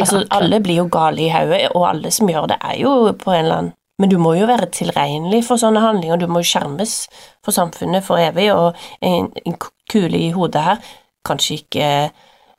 Altså, 0.00 0.22
alle 0.32 0.60
blir 0.64 0.80
jo 0.80 0.86
gale 0.92 1.26
i 1.26 1.32
hodet, 1.32 1.66
og 1.74 1.84
alle 1.90 2.12
som 2.14 2.30
gjør 2.30 2.46
det, 2.54 2.56
er 2.64 2.78
jo 2.80 2.94
på 3.18 3.34
en 3.34 3.42
eller 3.42 3.58
annen 3.58 3.74
Men 3.98 4.12
du 4.12 4.14
må 4.22 4.36
jo 4.38 4.46
være 4.46 4.68
tilregnelig 4.70 5.40
for 5.48 5.58
sånne 5.58 5.80
handlinger, 5.82 6.20
du 6.22 6.30
må 6.30 6.38
skjermes 6.46 7.08
for 7.42 7.50
samfunnet 7.50 8.04
for 8.06 8.22
evig, 8.22 8.46
og 8.54 8.78
en, 9.02 9.26
en 9.42 9.56
kule 9.90 10.14
i 10.14 10.30
hodet 10.30 10.62
her 10.62 10.78
Kanskje 11.26 11.56
ikke 11.58 11.88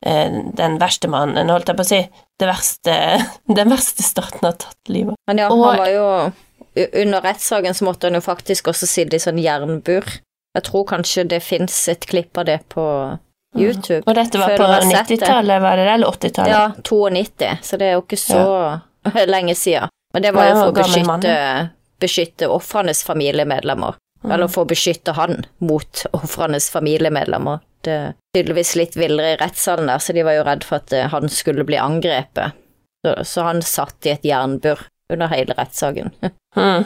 den 0.02 0.78
verste 0.80 1.10
mannen, 1.12 1.50
holdt 1.52 1.68
jeg 1.68 1.76
på 1.80 1.84
å 1.84 1.90
si. 1.90 2.02
Det 2.40 2.48
verste, 2.48 2.94
den 3.60 3.70
verste 3.74 4.04
staten 4.06 4.46
har 4.48 4.56
tatt 4.62 4.92
livet. 4.92 5.16
Men 5.28 5.38
ja, 5.44 5.50
Og- 5.52 5.66
han 5.66 5.78
var 5.84 5.92
jo 5.96 6.06
Under 7.02 7.22
rettssaken 7.26 7.74
så 7.76 7.84
måtte 7.84 8.08
han 8.08 8.16
jo 8.16 8.22
faktisk 8.24 8.68
også 8.72 8.88
sitte 8.88 9.18
i 9.18 9.20
sånn 9.20 9.40
jernbur. 9.42 10.06
Jeg 10.56 10.64
tror 10.64 10.86
kanskje 10.88 11.26
det 11.28 11.42
fins 11.44 11.76
et 11.92 12.06
klipp 12.08 12.38
av 12.38 12.46
det 12.46 12.60
på 12.72 12.84
YouTube. 13.58 14.04
Og 14.06 14.16
dette 14.16 14.40
var 14.40 14.54
på 14.54 14.64
jeg 14.64 14.72
har 14.72 14.86
sett 14.86 15.10
det. 15.10 15.18
90-tallet, 15.18 15.62
var 15.62 15.76
det 15.82 15.86
det, 15.88 15.94
eller 15.98 16.14
80-tallet? 16.14 16.54
Ja, 16.54 16.64
92, 16.86 17.50
så 17.66 17.80
det 17.82 17.88
er 17.90 17.98
jo 17.98 18.04
ikke 18.06 18.22
så 18.22 18.44
lenge 19.34 19.56
siden. 19.58 19.90
Men 20.14 20.24
det 20.24 20.32
var 20.38 20.48
jo 20.50 20.54
for 20.60 20.72
å 20.72 20.78
beskytte, 20.78 21.34
beskytte 22.00 22.50
ofrenes 22.54 23.04
familiemedlemmer. 23.04 23.98
Mm. 24.24 24.32
Eller 24.36 24.48
for 24.52 24.64
å 24.64 24.70
beskytte 24.70 25.14
han 25.18 25.46
mot 25.66 26.06
ofrenes 26.14 26.70
familiemedlemmer. 26.74 27.60
Det 27.86 27.98
uh, 28.12 28.16
tydeligvis 28.36 28.76
litt 28.80 28.98
villere 29.00 29.34
i 29.34 29.40
rettssalen 29.42 29.90
der, 29.90 30.02
så 30.04 30.14
de 30.16 30.24
var 30.28 30.38
jo 30.38 30.46
redd 30.48 30.66
for 30.68 30.82
at 30.82 30.96
uh, 30.96 31.08
han 31.14 31.30
skulle 31.32 31.66
bli 31.68 31.80
angrepet. 31.80 32.58
Så, 33.06 33.14
så 33.24 33.46
han 33.48 33.62
satt 33.64 34.08
i 34.08 34.14
et 34.14 34.26
jernbur 34.28 34.82
under 35.14 35.32
hele 35.36 35.58
rettssaken. 35.58 36.14
Mm. 36.58 36.82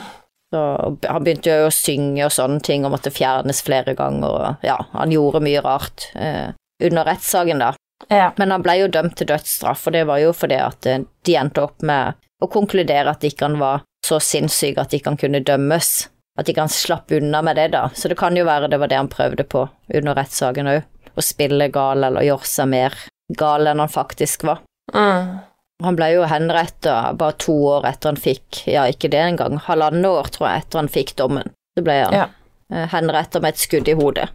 Han 0.54 1.24
begynte 1.24 1.50
jo 1.50 1.66
å 1.66 1.70
synge 1.72 2.26
og 2.26 2.30
sånne 2.30 2.60
ting 2.62 2.84
og 2.84 2.92
måtte 2.92 3.10
fjernes 3.10 3.62
flere 3.64 3.94
ganger, 3.98 4.28
og 4.28 4.66
ja, 4.66 4.76
han 4.92 5.10
gjorde 5.10 5.40
mye 5.42 5.62
rart 5.64 6.04
uh, 6.14 6.52
under 6.84 7.08
rettssaken, 7.08 7.62
da. 7.64 7.72
Ja. 8.08 8.32
Men 8.36 8.50
han 8.50 8.62
ble 8.62 8.76
jo 8.82 8.90
dømt 8.92 9.16
til 9.18 9.28
dødsstraff, 9.30 9.86
og 9.88 9.96
det 9.96 10.04
var 10.08 10.20
jo 10.22 10.34
fordi 10.36 10.58
at 10.60 10.86
eh, 10.86 11.04
de 11.26 11.36
endte 11.40 11.64
opp 11.64 11.82
med 11.86 12.20
å 12.42 12.50
konkludere 12.52 13.14
at 13.14 13.24
ikke 13.24 13.48
han 13.48 13.58
var 13.62 13.84
så 14.04 14.20
sinnssyk 14.20 14.78
at 14.82 14.92
ikke 14.94 15.14
han 15.14 15.20
kunne 15.20 15.42
dømmes. 15.44 16.10
At 16.38 16.50
ikke 16.50 16.64
han 16.64 16.72
slapp 16.72 17.12
unna 17.14 17.42
med 17.46 17.56
det, 17.56 17.68
da. 17.76 17.88
Så 17.94 18.10
det 18.10 18.18
kan 18.18 18.36
jo 18.36 18.46
være 18.46 18.68
det 18.72 18.80
var 18.82 18.90
det 18.90 18.98
han 18.98 19.10
prøvde 19.10 19.46
på 19.46 19.68
under 19.94 20.18
rettssaken 20.18 20.70
òg. 20.72 20.86
Å 21.14 21.22
spille 21.22 21.70
gal 21.70 22.02
eller 22.02 22.26
gjøre 22.26 22.48
seg 22.50 22.70
mer 22.72 22.96
gal 23.38 23.68
enn 23.70 23.82
han 23.82 23.92
faktisk 23.92 24.46
var. 24.48 24.64
Mm. 24.94 25.36
Han 25.84 25.98
ble 25.98 26.08
jo 26.14 26.24
henretta 26.30 27.12
bare 27.18 27.36
to 27.42 27.54
år 27.76 27.86
etter 27.88 28.12
han 28.12 28.18
fikk, 28.20 28.64
ja, 28.70 28.86
ikke 28.90 29.10
det 29.12 29.20
engang, 29.22 29.58
halvannet 29.66 30.10
år, 30.10 30.30
tror 30.34 30.48
jeg, 30.48 30.64
etter 30.64 30.82
han 30.82 30.90
fikk 30.90 31.14
dommen. 31.18 31.54
Så 31.74 31.84
ble 31.86 32.00
han 32.02 32.14
Ja. 32.14 32.26
ja. 32.70 32.86
henretta 32.92 33.40
med 33.42 33.54
et 33.54 33.62
skudd 33.62 33.88
i 33.90 33.96
hodet. 33.98 34.28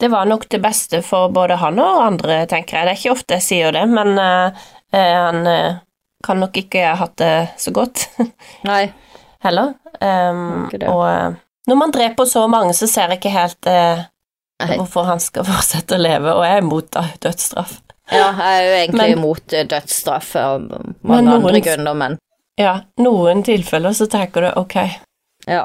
Det 0.00 0.10
var 0.10 0.26
nok 0.26 0.48
det 0.50 0.58
beste 0.58 1.02
for 1.06 1.30
både 1.30 1.58
han 1.62 1.78
og 1.78 2.02
andre, 2.02 2.44
tenker 2.50 2.78
jeg. 2.78 2.86
Det 2.86 2.92
er 2.92 3.00
ikke 3.00 3.14
ofte 3.14 3.38
jeg 3.38 3.46
sier 3.46 3.74
det, 3.74 3.84
men 3.90 4.18
uh, 4.18 4.66
eh, 4.90 5.14
han 5.14 5.46
uh, 5.46 5.78
kan 6.24 6.40
nok 6.42 6.56
ikke 6.58 6.82
ha 6.88 6.96
hatt 6.98 7.16
det 7.20 7.34
så 7.60 7.70
godt 7.74 8.08
Nei, 8.70 8.88
heller. 9.44 9.74
Um, 10.00 10.66
og 10.90 11.02
eh, 11.06 11.36
når 11.68 11.76
man 11.80 11.90
dreper 11.94 12.24
så 12.28 12.46
mange, 12.50 12.74
så 12.76 12.86
ser 12.90 13.08
jeg 13.14 13.20
ikke 13.22 13.32
helt 13.34 13.66
eh, 13.70 14.04
hvorfor 14.76 15.04
han 15.08 15.20
skal 15.20 15.44
fortsette 15.50 15.96
å 15.96 16.02
leve, 16.02 16.32
og 16.34 16.44
jeg 16.44 16.58
er 16.58 16.62
imot 16.66 16.90
dødsstraff. 17.24 17.78
ja, 18.12 18.26
jeg 18.32 18.58
er 18.58 18.64
jo 18.68 18.74
egentlig 18.82 19.00
Men- 19.08 19.18
imot 19.18 19.52
eh, 19.56 19.64
dødsstraff 19.70 20.34
av 20.36 20.60
mange 20.68 21.22
noen- 21.22 21.32
andre 21.40 21.60
grunner, 21.60 21.94
men 21.94 22.18
Ja, 22.60 22.80
noen 23.02 23.42
tilfeller 23.42 23.90
så 23.96 24.06
tenker 24.06 24.44
du 24.44 24.50
ok, 24.60 24.74
ja. 25.48 25.64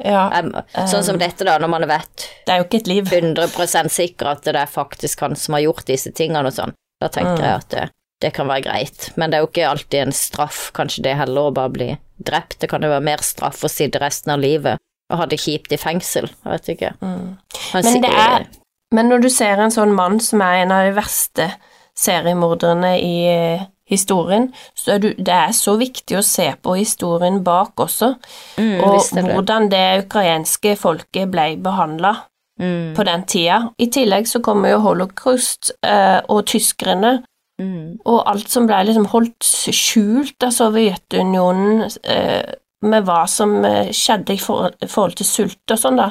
ja, 0.00 0.22
um, 0.40 0.54
Sånn 0.88 1.04
som 1.04 1.18
dette, 1.20 1.44
da, 1.44 1.58
når 1.60 1.68
man 1.68 1.84
vet 1.90 2.28
det 2.46 2.54
er 2.54 2.62
jo 2.62 2.64
ikke 2.64 2.78
et 2.80 2.86
liv. 2.88 3.04
100% 3.12 3.90
sikker 3.92 4.30
at 4.30 4.42
det 4.48 4.54
er 4.56 4.66
faktisk 4.70 5.20
han 5.20 5.36
som 5.36 5.52
har 5.58 5.60
gjort 5.66 5.84
disse 5.90 6.12
tingene 6.16 6.46
og 6.48 6.54
sånn, 6.56 6.72
da 7.00 7.08
tenker 7.12 7.36
Mm. 7.36 7.44
jeg 7.44 7.54
at 7.58 7.68
det, 7.74 7.84
det 8.22 8.32
kan 8.32 8.48
være 8.48 8.62
greit. 8.64 9.10
Men 9.16 9.30
det 9.30 9.36
er 9.36 9.44
jo 9.44 9.50
ikke 9.50 9.68
alltid 9.68 10.00
en 10.06 10.12
straff, 10.16 10.70
kanskje 10.72 11.02
det 11.02 11.16
heller 11.20 11.50
å 11.50 11.54
bare 11.54 11.68
bli 11.76 11.90
drept. 12.24 12.58
Det 12.60 12.68
kan 12.72 12.80
jo 12.82 12.88
være 12.88 13.04
mer 13.04 13.18
straff 13.24 13.60
å 13.64 13.68
sitte 13.68 14.00
resten 14.00 14.32
av 14.32 14.40
livet 14.40 14.78
og 15.10 15.18
ha 15.18 15.26
det 15.26 15.40
kjipt 15.42 15.72
i 15.72 15.78
fengsel, 15.80 16.28
jeg 16.44 16.52
vet 16.52 16.68
ikke. 16.76 16.92
Mm. 17.02 17.36
Men 17.74 18.04
er- 18.04 18.46
Men 18.92 19.06
når 19.08 19.20
du 19.22 19.28
ser 19.30 19.60
en 19.62 19.70
sånn 19.70 19.92
mann 19.94 20.18
som 20.20 20.40
er 20.42 20.62
en 20.64 20.72
av 20.72 20.84
de 20.88 20.94
verste 20.96 21.52
seriemorderne 21.96 22.96
i 23.00 23.14
eh, 23.30 23.60
historien, 23.90 24.48
så 24.74 24.94
er 24.96 24.98
du, 25.02 25.08
det 25.14 25.28
er 25.34 25.52
så 25.56 25.76
viktig 25.78 26.18
å 26.18 26.24
se 26.26 26.48
på 26.62 26.74
historien 26.78 27.40
bak 27.46 27.78
også, 27.82 28.12
mm, 28.58 28.80
og 28.82 28.98
det. 29.14 29.24
hvordan 29.34 29.68
det 29.70 29.84
ukrainske 30.06 30.76
folket 30.76 31.30
ble 31.30 31.56
behandla 31.62 32.16
Mm, 32.60 32.90
på 32.94 33.04
den 33.08 33.22
tida. 33.24 33.70
I 33.80 33.86
tillegg 33.88 34.26
så 34.28 34.42
kommer 34.44 34.68
jo 34.68 34.80
holocaust 34.84 35.70
eh, 35.82 36.20
og 36.28 36.42
tyskerne 36.50 37.22
mm, 37.58 38.00
og 38.04 38.18
alt 38.28 38.50
som 38.52 38.66
ble 38.68 38.82
liksom 38.84 39.06
holdt 39.08 39.46
skjult 39.72 40.44
av 40.44 40.52
Sovjetunionen 40.52 41.86
eh, 42.04 42.52
med 42.82 43.04
hva 43.04 43.26
som 43.28 43.64
eh, 43.64 43.90
skjedde 43.92 44.34
i 44.34 44.40
forhold, 44.40 45.16
til 45.18 45.26
sult 45.26 45.74
og 45.74 45.78
sånn, 45.78 45.96
da. 46.00 46.10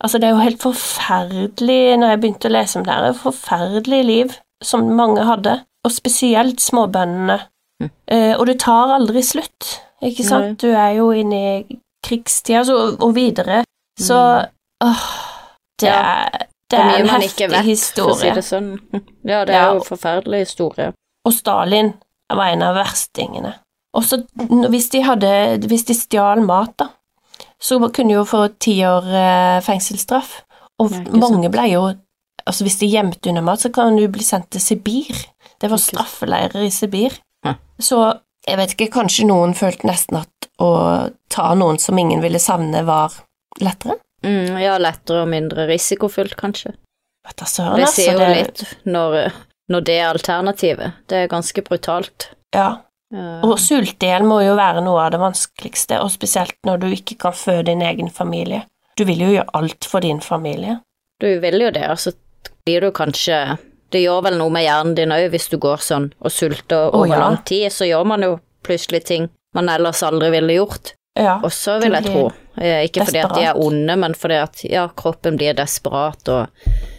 Altså, 0.00 0.18
det 0.18 0.28
er 0.30 0.34
jo 0.34 0.42
helt 0.44 0.62
forferdelig, 0.62 1.80
når 2.00 2.14
jeg 2.14 2.20
begynte 2.22 2.48
å 2.48 2.54
lese 2.54 2.78
om 2.80 2.84
det 2.86 2.94
her, 2.96 3.12
forferdelig 3.20 4.00
liv 4.08 4.36
som 4.64 4.86
mange 4.96 5.24
hadde, 5.28 5.58
og 5.84 5.92
spesielt 5.94 6.60
småbøndene. 6.60 7.38
Mm. 7.82 7.90
Eh, 8.12 8.32
og 8.36 8.46
det 8.50 8.58
tar 8.60 8.92
aldri 8.96 9.22
slutt, 9.24 9.68
ikke 10.02 10.24
Nei. 10.24 10.28
sant? 10.28 10.60
Du 10.64 10.68
er 10.72 10.94
jo 10.98 11.10
inne 11.16 11.40
i 11.70 11.78
krigstida 12.04 12.64
så, 12.68 12.76
og 13.00 13.14
videre, 13.16 13.62
så 14.00 14.18
åh, 14.84 15.06
det 15.80 15.88
Ja. 15.88 16.00
er, 16.00 16.46
det 16.70 16.78
Det 16.78 16.78
er 16.78 16.98
en 17.00 17.08
heftig 17.08 17.48
vet, 17.50 17.56
for 17.56 17.60
å 17.60 17.62
si 17.64 17.70
historie. 17.70 18.34
det 18.34 18.44
sånn. 18.44 18.70
Ja, 19.24 19.44
det 19.44 19.54
er 19.54 19.58
Ja. 19.60 19.72
jo 19.72 19.80
en 19.80 19.84
forferdelig 19.88 20.40
historie. 20.46 20.92
Og 21.26 21.32
Stalin 21.32 21.94
var 22.30 22.46
en 22.52 22.62
av 22.62 22.74
verstingene. 22.76 23.54
Og 23.94 24.04
så 24.06 24.20
hvis 24.70 24.88
de 24.92 25.00
hadde 25.02 25.30
Hvis 25.66 25.84
de 25.88 25.94
stjal 25.98 26.40
mat, 26.46 26.76
da, 26.78 26.86
så 27.60 27.78
kunne 27.90 28.12
de 28.12 28.14
jo 28.14 28.24
få 28.28 28.44
ti 28.62 28.76
år 28.86 29.08
eh, 29.10 29.60
fengselsstraff. 29.66 30.42
Og 30.80 30.94
mange 31.12 31.50
ble 31.52 31.66
jo 31.72 31.82
Altså, 32.48 32.64
hvis 32.64 32.78
de 32.80 32.86
gjemte 32.88 33.28
unna 33.28 33.42
mat, 33.44 33.60
så 33.60 33.68
kan 33.70 33.94
du 33.98 34.06
bli 34.08 34.24
sendt 34.24 34.48
til 34.50 34.62
Sibir. 34.64 35.18
Det 35.60 35.68
var 35.70 35.78
straffeleirer 35.78 36.62
i 36.64 36.70
Sibir. 36.72 37.18
Så 37.78 37.98
jeg 38.48 38.56
vet 38.56 38.72
ikke, 38.74 38.88
kanskje 38.94 39.26
noen 39.28 39.52
følte 39.54 39.86
nesten 39.86 40.16
at 40.22 40.48
å 40.58 40.70
ta 41.30 41.50
noen 41.54 41.78
som 41.78 41.98
ingen 42.00 42.22
ville 42.24 42.40
savne, 42.40 42.80
var 42.88 43.12
lettere? 43.60 43.98
Mm, 44.24 44.56
ja, 44.58 44.78
lettere 44.80 45.22
og 45.22 45.28
mindre 45.30 45.68
risikofullt, 45.68 46.34
kanskje. 46.40 46.72
Vet 47.28 47.36
da 47.36 47.44
søren, 47.44 47.76
Det 47.76 47.86
altså. 47.86 48.00
sier 48.00 48.12
jo 48.12 48.18
det- 48.18 48.36
litt 48.40 48.86
når, 48.88 49.32
når 49.68 49.80
det 49.84 49.98
er 50.00 50.08
alternativet. 50.14 50.92
Det 51.06 51.16
er 51.18 51.28
ganske 51.28 51.62
brutalt. 51.62 52.30
Ja. 52.56 52.78
Eh, 53.14 53.42
Å 53.42 53.56
sulte 53.58 54.06
i 54.06 54.10
hjel 54.12 54.26
må 54.28 54.40
jo 54.44 54.54
være 54.58 54.82
noe 54.86 55.06
av 55.06 55.10
det 55.14 55.20
vanskeligste, 55.22 55.98
og 56.02 56.12
spesielt 56.14 56.54
når 56.66 56.82
du 56.84 56.86
ikke 56.94 57.16
kan 57.26 57.32
føde 57.34 57.70
din 57.72 57.82
egen 57.82 58.10
familie. 58.10 58.64
Du 58.96 59.04
vil 59.08 59.20
jo 59.24 59.32
gjøre 59.32 59.54
alt 59.54 59.84
for 59.88 60.00
din 60.04 60.20
familie. 60.20 60.78
Du 61.20 61.26
vil 61.42 61.60
jo 61.60 61.70
det, 61.74 61.86
og 61.90 61.98
så 61.98 62.12
blir 62.64 62.80
du 62.80 62.90
kanskje 62.92 63.58
Det 63.90 64.04
gjør 64.04 64.20
vel 64.22 64.36
noe 64.38 64.52
med 64.54 64.62
hjernen 64.62 64.94
din 64.94 65.10
òg, 65.10 65.24
hvis 65.32 65.48
du 65.50 65.56
går 65.58 65.80
sånn 65.82 66.12
og 66.22 66.30
sulter 66.30 66.94
over 66.94 67.10
ja. 67.10 67.18
lang 67.18 67.40
tid, 67.42 67.72
så 67.74 67.88
gjør 67.88 68.04
man 68.06 68.22
jo 68.22 68.36
plutselig 68.62 69.00
ting 69.08 69.24
man 69.52 69.66
ellers 69.68 70.02
aldri 70.06 70.28
ville 70.30 70.54
gjort. 70.54 70.92
Ja. 71.18 71.40
Også, 71.42 71.80
vil 71.82 71.96
jeg 71.98 72.06
tro. 72.06 72.28
Eh, 72.54 72.84
Ikke 72.86 73.02
fordi 73.08 73.18
at 73.18 73.34
de 73.34 73.42
er 73.50 73.58
onde, 73.58 73.96
men 73.98 74.14
fordi 74.14 74.36
at 74.38 74.62
ja, 74.70 74.84
kroppen 74.94 75.36
blir 75.40 75.58
desperat 75.58 76.28
og 76.30 76.46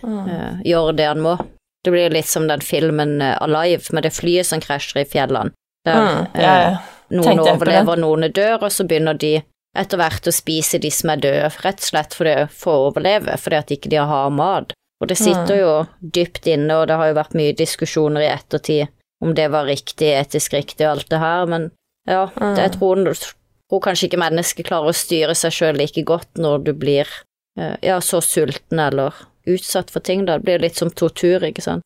Mm. 0.04 0.26
uh, 0.28 0.60
gjør 0.66 0.92
det 0.98 1.06
han 1.06 1.22
må. 1.22 1.38
Det 1.86 1.92
blir 1.94 2.10
litt 2.12 2.28
som 2.28 2.48
den 2.50 2.60
filmen 2.60 3.22
Alive, 3.22 3.94
med 3.94 4.04
det 4.04 4.12
flyet 4.12 4.46
som 4.50 4.60
krasjer 4.60 5.04
i 5.04 5.06
fjellene. 5.06 5.54
Der 5.86 5.96
Mm, 5.98 6.28
eh, 6.36 6.42
ja, 6.42 6.56
ja. 6.62 6.78
noen 7.10 7.24
tenkte 7.24 7.54
overlever, 7.56 7.98
noen 7.98 8.32
dør, 8.32 8.64
og 8.64 8.72
så 8.72 8.86
begynner 8.88 9.18
de 9.18 9.42
etter 9.76 9.98
hvert 9.98 10.28
å 10.28 10.34
spise 10.36 10.80
de 10.80 10.90
som 10.92 11.10
er 11.10 11.22
døde, 11.24 11.50
rett 11.64 11.80
og 11.80 11.88
slett 11.88 12.14
for 12.14 12.26
å 12.28 12.92
overleve, 12.92 13.38
fordi 13.40 13.56
at 13.58 13.72
ikke 13.72 13.90
de 13.90 13.96
har 13.98 14.30
mat. 14.30 14.74
Og 15.02 15.08
det 15.08 15.18
sitter 15.18 15.56
Mm. 15.56 15.60
jo 15.60 15.88
dypt 16.02 16.46
inne, 16.48 16.72
og 16.76 16.88
det 16.88 16.98
har 16.98 17.08
jo 17.08 17.14
vært 17.16 17.34
mye 17.34 17.56
diskusjoner 17.56 18.22
i 18.22 18.30
ettertid 18.36 18.88
om 19.24 19.34
det 19.34 19.50
var 19.52 19.66
riktig, 19.66 20.12
etisk 20.14 20.54
riktig 20.54 20.86
og 20.86 20.92
alt 20.98 21.10
det 21.10 21.20
her, 21.20 21.46
men 21.48 21.72
ja, 22.08 22.26
Mm. 22.28 22.56
det, 22.56 22.62
jeg 22.64 22.72
tror, 22.80 22.96
tror 23.70 23.80
kanskje 23.82 24.10
ikke 24.10 24.20
mennesket 24.20 24.66
klarer 24.68 24.90
å 24.90 24.94
styre 24.94 25.34
seg 25.36 25.52
sjøl 25.52 25.78
like 25.78 26.04
godt 26.04 26.28
når 26.38 26.64
du 26.64 26.74
blir 26.74 27.08
eh, 27.58 27.76
ja, 27.82 28.00
så 28.00 28.22
sulten 28.22 28.80
eller 28.80 29.14
utsatt 29.48 29.90
for 29.92 30.00
ting, 30.00 30.26
da. 30.26 30.38
Det 30.38 30.44
blir 30.46 30.60
litt 30.60 30.76
som 30.76 30.90
tortur, 30.90 31.42
ikke 31.42 31.62
sant. 31.62 31.82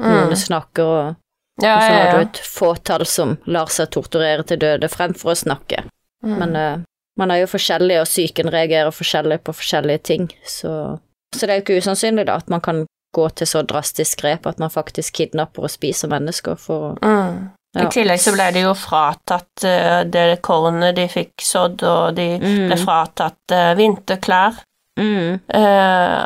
Noen 0.00 0.36
snakker 0.36 0.84
og 0.84 1.16
Ja, 1.62 1.74
og 1.76 1.82
så 1.82 1.88
ja, 1.92 1.98
har 1.98 2.06
ja. 2.06 2.12
du 2.14 2.20
et 2.28 2.38
fåtall 2.46 3.06
som 3.06 3.36
lar 3.46 3.66
seg 3.72 3.90
torturere 3.90 4.44
til 4.46 4.60
døde 4.62 4.88
fremfor 4.88 5.32
å 5.32 5.38
snakke. 5.40 5.82
Mm. 6.24 6.36
Men 6.38 6.56
uh, 6.56 6.78
man 7.18 7.30
er 7.34 7.42
jo 7.42 7.50
forskjellig, 7.50 7.98
og 8.00 8.06
psyken 8.06 8.50
reagerer 8.54 8.94
forskjellig 8.94 9.40
på 9.42 9.54
forskjellige 9.58 9.98
ting, 10.12 10.28
så 10.46 10.98
Så 11.34 11.46
det 11.46 11.52
er 11.52 11.58
jo 11.58 11.64
ikke 11.66 11.82
usannsynlig 11.82 12.24
da 12.26 12.38
at 12.40 12.48
man 12.48 12.60
kan 12.64 12.86
gå 13.14 13.28
til 13.36 13.46
så 13.46 13.62
drastisk 13.66 14.22
grep 14.22 14.46
at 14.46 14.58
man 14.58 14.70
faktisk 14.70 15.14
kidnapper 15.18 15.66
og 15.66 15.70
spiser 15.70 16.08
mennesker 16.08 16.56
for 16.56 16.94
å 16.94 16.96
Mm. 17.04 17.50
I 17.78 17.84
tillegg 17.92 18.20
så 18.20 18.32
ble 18.32 18.46
de 18.54 18.60
jo 18.64 18.70
fratatt 18.74 19.64
uh, 19.64 20.00
det 20.08 20.40
kornet 20.42 20.96
de 20.96 21.04
fikk 21.08 21.42
sådd, 21.44 21.82
og 21.84 22.14
de 22.16 22.38
Mm. 22.40 22.68
ble 22.70 22.76
fratatt 22.80 23.52
uh, 23.52 23.74
vinterklær. 23.76 24.62
mm, 24.96 25.40
Uh, 25.54 26.24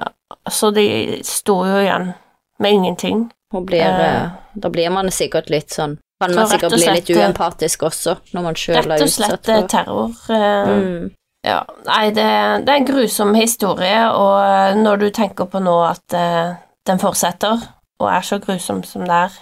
så 0.48 0.70
de 0.74 1.20
sto 1.24 1.64
jo 1.66 1.80
igjen 1.82 2.14
med 2.58 2.72
ingenting. 2.72 3.30
Blir, 3.60 3.80
Eh. 3.82 4.22
eh, 4.24 4.30
Da 4.54 4.68
blir 4.68 4.90
man 4.90 5.10
sikkert 5.10 5.50
litt 5.50 5.70
sånn 5.70 5.98
Kan 6.20 6.34
man 6.34 6.46
sikkert 6.46 6.72
bli 6.72 6.78
slett, 6.82 6.94
litt 7.08 7.10
eh, 7.16 7.22
uempatisk 7.22 7.82
også, 7.82 8.16
når 8.32 8.42
man 8.42 8.54
sjøl 8.54 8.76
er 8.76 9.02
utsatt 9.02 9.02
utsatt 9.02 9.30
Rett 9.30 9.48
og 9.48 9.56
slett 9.58 9.70
terror. 9.70 10.10
Uh, 10.28 10.68
mm, 10.68 11.10
Ja, 11.44 11.64
nei, 11.86 12.10
det, 12.14 12.26
det 12.66 12.68
er 12.68 12.76
en 12.76 12.84
grusom 12.86 13.34
historie, 13.34 14.10
og 14.14 14.36
eh, 14.44 14.74
når 14.78 14.96
du 15.00 15.10
tenker 15.10 15.44
på 15.50 15.58
nå 15.58 15.72
at 15.88 16.14
uh, 16.14 16.54
den 16.86 16.98
fortsetter, 17.02 17.58
og 17.98 18.08
er 18.08 18.20
så 18.22 18.38
grusom 18.38 18.84
som 18.84 19.02
det 19.02 19.10
er, 19.10 19.32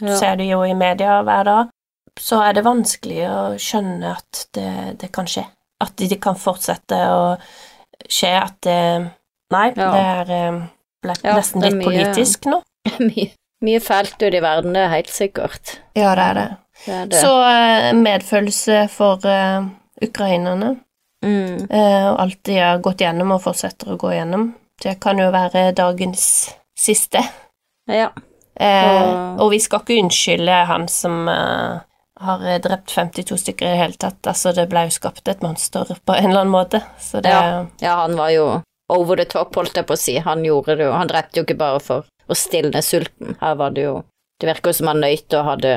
du 0.00 0.06
ja. 0.08 0.16
ser 0.16 0.36
det 0.36 0.46
jo 0.48 0.62
i 0.64 0.72
media 0.74 1.20
hver 1.22 1.44
dag, 1.44 1.68
så 2.18 2.40
er 2.46 2.52
det 2.56 2.64
vanskelig 2.64 3.20
å 3.28 3.42
skjønne 3.60 4.14
at 4.16 4.46
det, 4.54 4.96
det 5.00 5.12
kan 5.12 5.26
skje. 5.28 5.44
At 5.80 5.92
det 5.96 6.20
kan 6.22 6.36
fortsette 6.36 6.96
å 7.10 7.36
skje, 8.08 8.32
at 8.40 8.56
det 8.64 9.10
Nei, 9.52 9.72
Ja. 9.76 9.90
det 9.92 10.00
er 10.00 10.30
eh, 10.32 10.60
ble 11.02 11.14
nesten 11.36 11.60
litt 11.60 11.82
politisk 11.84 12.46
nå. 12.48 12.62
mye, 13.10 13.28
mye 13.62 13.80
fælt 13.80 14.16
ute 14.22 14.36
i 14.36 14.42
verden, 14.42 14.72
det 14.76 14.82
er 14.86 14.88
helt 14.96 15.10
sikkert. 15.12 15.76
Ja, 15.96 16.14
det 16.18 16.24
er 16.30 16.34
det. 16.38 16.48
Det 16.86 16.94
er 16.94 17.06
det. 17.12 17.20
Så 17.22 17.32
eh, 17.46 17.92
medfølelse 17.94 18.88
for 18.90 19.22
uh, 19.26 19.66
ukrainerne. 20.02 20.76
mm, 21.24 21.68
Eh, 21.70 22.06
og 22.10 22.20
alt 22.20 22.40
de 22.44 22.56
har 22.58 22.78
gått 22.82 22.98
gjennom 23.04 23.32
og 23.36 23.42
fortsetter 23.44 23.92
å 23.94 23.98
gå 24.00 24.10
gjennom. 24.16 24.48
Det 24.82 24.96
kan 25.00 25.18
jo 25.18 25.30
være 25.30 25.72
dagens 25.78 26.24
siste. 26.78 27.22
ja. 27.88 28.10
Uh, 28.60 29.36
Og- 29.40 29.50
vi 29.50 29.58
skal 29.64 29.80
ikke 29.80 29.96
unnskylde 30.02 30.64
han 30.68 30.88
som 30.88 31.26
har 32.20 32.58
drept 32.62 32.90
52 32.92 33.36
stykker 33.40 33.66
i 33.66 33.70
det 33.70 33.78
hele 33.80 33.96
tatt. 33.98 34.20
Altså, 34.28 34.52
det 34.54 34.68
ble 34.70 34.84
jo 34.86 34.90
skapt 34.94 35.26
et 35.28 35.40
monster 35.42 35.84
på 36.06 36.14
en 36.14 36.28
eller 36.30 36.40
annen 36.44 36.52
måte, 36.52 36.82
så 37.00 37.22
det 37.22 37.30
Ja. 37.32 37.66
Ja, 37.80 37.96
han 38.02 38.14
var 38.16 38.28
jo 38.30 38.62
over 38.90 39.16
the 39.16 39.24
top, 39.24 39.54
holdt 39.56 39.74
jeg 39.74 39.86
på 39.86 39.94
å 39.94 39.98
si. 39.98 40.18
Han 40.18 40.44
gjorde 40.44 40.76
det 40.76 40.84
jo, 40.84 40.92
han 40.92 41.08
drepte 41.08 41.40
jo 41.40 41.44
ikke 41.44 41.56
bare 41.58 41.80
for 41.80 42.04
å 42.32 42.38
stilne 42.38 42.82
sulten. 42.82 43.36
Her 43.40 43.54
var 43.60 43.70
det 43.76 43.84
jo 43.88 44.02
Det 44.42 44.48
virker 44.48 44.72
jo 44.72 44.78
som 44.80 44.88
han 44.90 45.00
nøyte 45.04 45.38
og 45.38 45.44
hadde 45.46 45.72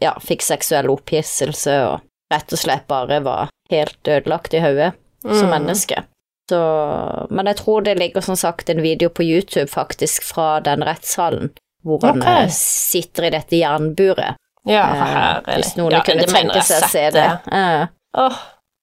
Ja, 0.00 0.12
fikk 0.22 0.42
seksuell 0.46 0.86
opphisselse 0.92 1.72
og 1.88 2.00
rett 2.32 2.52
og 2.54 2.58
slett 2.60 2.86
bare 2.86 3.18
var 3.24 3.48
helt 3.70 4.06
ødelagt 4.06 4.54
i 4.54 4.60
hodet 4.62 4.92
som 5.24 5.48
Mm. 5.48 5.50
menneske. 5.50 6.04
Så 6.50 7.26
Men 7.30 7.46
jeg 7.46 7.56
tror 7.56 7.82
det 7.84 7.98
ligger 7.98 8.20
som 8.20 8.36
sagt 8.36 8.70
en 8.70 8.82
video 8.82 9.08
på 9.08 9.22
YouTube 9.24 9.66
faktisk 9.70 10.22
fra 10.22 10.60
den 10.60 10.82
rettssalen 10.84 11.50
hvor 11.84 12.00
han 12.06 12.22
eh, 12.22 12.48
sitter 12.50 13.24
i 13.24 13.30
dette 13.30 13.56
jernburet. 13.56 14.36
Ja, 14.66 14.84
Eh, 14.84 15.04
herlig. 15.04 15.54
hvis 15.64 15.76
noen 15.76 15.92
Ja, 15.92 16.00
kunne 16.00 16.24
tenke 16.26 16.62
seg 16.62 16.82
å 16.82 16.88
se 16.88 17.10
det. 17.10 17.12
det. 17.44 17.52
Uh. 17.52 17.86
Oh. 18.14 18.36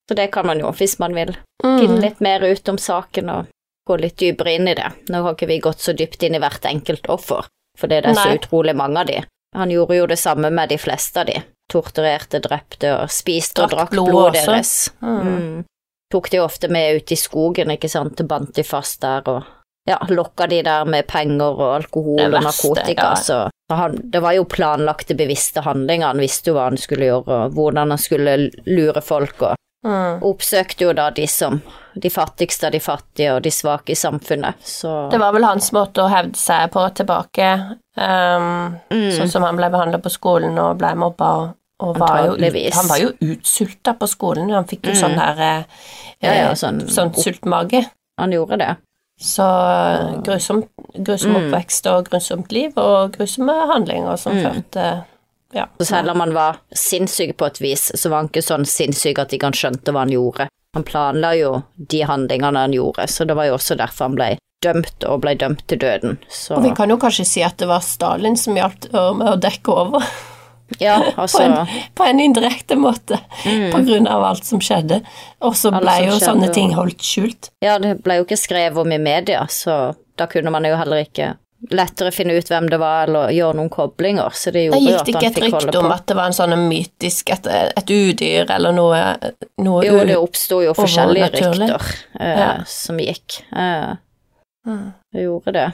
så 0.09 0.15
det 0.15 0.27
kan 0.31 0.45
man 0.45 0.59
jo, 0.59 0.71
hvis 0.71 0.99
man 0.99 1.15
vil 1.15 1.35
finne 1.63 1.95
mm. 1.97 2.01
litt 2.01 2.19
mer 2.21 2.41
ut 2.43 2.69
om 2.69 2.77
saken 2.77 3.29
og 3.29 3.45
gå 3.87 3.97
litt 3.97 4.17
dypere 4.17 4.55
inn 4.55 4.67
i 4.67 4.75
det. 4.77 4.89
Nå 5.09 5.23
har 5.25 5.35
ikke 5.35 5.49
vi 5.49 5.59
gått 5.63 5.81
så 5.83 5.93
dypt 5.97 6.23
inn 6.23 6.37
i 6.37 6.41
hvert 6.41 6.65
enkelt 6.69 7.09
offer, 7.09 7.47
for 7.77 7.91
det 7.91 8.03
er 8.03 8.13
så 8.13 8.27
Nei. 8.29 8.37
utrolig 8.39 8.75
mange 8.77 9.01
av 9.01 9.09
de. 9.09 9.21
Han 9.55 9.71
gjorde 9.73 9.97
jo 9.97 10.07
det 10.07 10.19
samme 10.21 10.51
med 10.53 10.69
de 10.71 10.77
fleste 10.79 11.23
av 11.23 11.27
de. 11.27 11.41
Torturerte, 11.71 12.39
drepte 12.43 12.91
og 12.97 13.11
spiste 13.11 13.63
og 13.63 13.71
Drakk 13.71 13.91
blod 13.95 14.11
blodet 14.11 14.45
deres. 14.45 14.91
Mm. 15.01 15.21
Mm. 15.27 15.63
Tok 16.11 16.29
de 16.31 16.39
ofte 16.43 16.67
med 16.67 16.99
ut 16.99 17.11
i 17.11 17.17
skogen, 17.19 17.71
ikke 17.71 17.89
sant, 17.89 18.19
bandt 18.27 18.55
de 18.55 18.63
fast 18.67 19.01
der 19.01 19.27
og 19.31 19.43
ja, 19.87 19.97
lokka 20.11 20.45
de 20.47 20.59
der 20.61 20.85
med 20.85 21.07
penger 21.09 21.55
og 21.55 21.75
alkohol 21.79 22.19
verste, 22.19 22.37
og 22.37 22.43
narkotika, 22.43 23.07
ja. 23.07 23.15
så 23.15 23.39
så 23.71 23.75
han, 23.75 23.93
det 24.11 24.19
var 24.19 24.35
jo 24.35 24.43
planlagte, 24.43 25.15
bevisste 25.15 25.61
handlinger, 25.63 26.11
han 26.11 26.19
visste 26.19 26.51
jo 26.51 26.57
hva 26.57 26.65
han 26.67 26.77
skulle 26.77 27.07
gjøre 27.07 27.37
og 27.45 27.53
hvordan 27.55 27.93
han 27.93 28.01
skulle 28.01 28.37
lure 28.67 29.01
folk 29.01 29.47
og 29.47 29.57
Mm. 29.81 30.19
oppsøkte 30.21 30.83
jo 30.83 30.91
da 30.93 31.07
de 31.09 31.23
som 31.25 31.55
de 31.95 32.09
fattigste 32.09 32.67
av 32.67 32.71
de 32.71 32.79
fattige 32.79 33.33
og 33.35 33.41
de 33.43 33.49
svake 33.51 33.89
i 33.91 33.95
samfunnet, 33.95 34.55
så 34.63 35.09
Det 35.11 35.19
var 35.19 35.33
vel 35.33 35.43
hans 35.43 35.71
måte 35.71 36.01
å 36.03 36.09
hevde 36.09 36.35
seg 36.37 36.71
på 36.71 36.85
tilbake, 36.95 37.49
um, 37.97 38.77
Mm. 38.89 39.11
sånn 39.17 39.29
som 39.29 39.43
han 39.43 39.55
ble 39.57 39.69
behandla 39.69 39.99
på 40.01 40.09
skolen 40.11 40.57
og 40.59 40.77
ble 40.77 40.93
mobba 40.95 41.31
og, 41.41 41.55
og 41.79 41.97
var 41.97 42.25
jo. 42.27 42.35
Han 42.73 42.87
var 42.87 42.97
jo 42.99 43.11
utsulta 43.21 43.93
på 43.97 44.07
skolen, 44.07 44.49
han 44.51 44.65
fikk 44.65 44.85
jo 44.85 44.91
Mm. 44.91 45.01
sånn 45.01 45.15
der 45.17 45.41
eh, 45.41 45.63
Ja, 46.21 46.33
ja, 46.33 46.49
eh, 46.49 46.53
sånn- 46.53 46.87
sånn 46.87 47.13
sultmage. 47.15 47.85
han 48.17 48.31
gjorde 48.31 48.57
det. 48.57 48.77
Så 49.19 49.43
eh, 49.43 50.21
grusom, 50.21 50.67
grusom 50.97 51.31
Mm. 51.35 51.51
oppvekst 51.51 51.85
og 51.91 52.09
grusomt 52.09 52.51
liv, 52.51 52.73
og 52.77 53.11
grusomme 53.17 53.67
handlinger 53.67 54.17
som 54.17 54.33
Mm. 54.33 54.43
førte 54.45 55.05
Ja. 55.53 55.65
Så 55.79 55.85
selv 55.87 56.11
om 56.11 56.19
han 56.21 56.33
var 56.33 56.59
sinnssyk 56.73 57.35
på 57.35 57.45
et 57.45 57.57
vis, 57.59 57.91
så 57.95 58.09
var 58.09 58.17
han 58.19 58.29
ikke 58.29 58.41
sånn 58.41 58.65
sinnssyk 58.65 59.19
at 59.19 59.31
ikke 59.31 59.43
han 59.43 59.51
skjønte 59.51 59.91
hva 59.91 59.99
han 59.99 60.09
gjorde. 60.09 60.47
Han 60.73 60.83
planla 60.87 61.33
jo 61.35 61.61
de 61.75 62.01
handlingene 62.07 62.59
han 62.59 62.73
gjorde, 62.73 63.07
så 63.11 63.25
det 63.27 63.35
var 63.35 63.49
jo 63.49 63.57
også 63.57 63.75
derfor 63.79 64.07
han 64.07 64.15
ble 64.15 64.29
dømt 64.63 65.03
og 65.09 65.23
ble 65.23 65.33
dømt 65.35 65.63
til 65.67 65.81
døden. 65.81 66.19
Så 66.29 66.55
Og 66.55 66.63
vi 66.63 66.71
kan 66.77 66.91
jo 66.93 66.99
kanskje 67.01 67.25
si 67.27 67.43
at 67.43 67.57
det 67.59 67.67
var 67.67 67.83
Stalin 67.83 68.37
som 68.39 68.55
hjalp 68.55 68.87
øh, 68.93 69.09
med 69.17 69.33
å 69.33 69.39
dekke 69.41 69.73
over, 69.73 70.05
ja, 70.79 70.95
på 71.15 71.25
altså 71.25 71.43
en, 71.43 71.57
på 71.97 72.07
en 72.07 72.23
indirekte 72.23 72.77
måte, 72.79 73.19
mm. 73.43 73.67
på 73.73 73.83
grunn 73.89 74.07
av 74.07 74.23
alt 74.29 74.47
som 74.47 74.63
skjedde. 74.63 75.01
Og 75.43 75.57
så 75.59 75.73
ble 75.75 75.97
jo 76.05 76.15
skjedde, 76.15 76.25
sånne 76.29 76.51
ting 76.55 76.75
holdt 76.77 77.03
skjult. 77.03 77.51
Ja, 77.65 77.75
det 77.81 77.97
ble 78.05 78.21
jo 78.21 78.27
ikke 78.29 78.39
skrevet 78.39 78.79
om 78.79 78.95
i 78.95 79.01
media, 79.01 79.43
så 79.51 79.95
da 80.15 80.29
kunne 80.31 80.53
man 80.53 80.67
jo 80.67 80.77
heller 80.79 81.03
ikke 81.03 81.33
lettere 81.69 82.09
finne 82.11 82.33
ut 82.33 82.47
hvem 82.49 82.67
det 82.71 82.79
var, 82.81 83.03
eller 83.07 83.29
gjøre 83.35 83.57
noen 83.59 83.69
koblinger, 83.69 84.33
så 84.33 84.49
det 84.55 84.63
gjorde 84.65 84.79
jo 84.81 84.87
gikk 84.89 84.99
at 84.99 85.05
det 85.05 85.13
ikke 85.13 85.27
et 85.29 85.35
fikk 85.37 85.57
rykte 85.59 85.79
om 85.83 85.91
at 85.93 86.05
det 86.09 86.15
var 86.17 86.31
en 86.31 86.33
sånn 86.37 86.55
mytisk, 86.67 87.29
et, 87.35 87.47
et 87.77 87.93
udyr 87.93 88.49
eller 88.55 88.73
noe, 88.73 89.01
noe 89.61 89.83
Jo, 89.85 89.99
det 90.09 90.17
oppsto 90.17 90.61
jo 90.65 90.73
forskjellige 90.73 91.29
rykter 91.35 91.85
eh, 92.19 92.39
Ja. 92.41 92.49
som 92.65 92.97
gikk. 92.99 93.43
Eh, 93.53 93.93
Mm. 94.61 94.91
det 95.13 95.23
gjorde 95.23 95.51
det. 95.55 95.67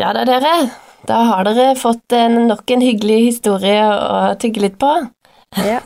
Ja 0.00 0.08
da, 0.12 0.24
dere. 0.26 0.70
Da 1.06 1.20
har 1.28 1.44
dere 1.46 1.76
fått 1.78 2.10
en, 2.12 2.48
nok 2.48 2.68
en 2.74 2.80
hyggelig 2.82 3.20
historie 3.28 3.84
å 3.86 4.34
tygge 4.42 4.64
litt 4.64 4.78
på. 4.82 4.88
Ja. 5.62 5.78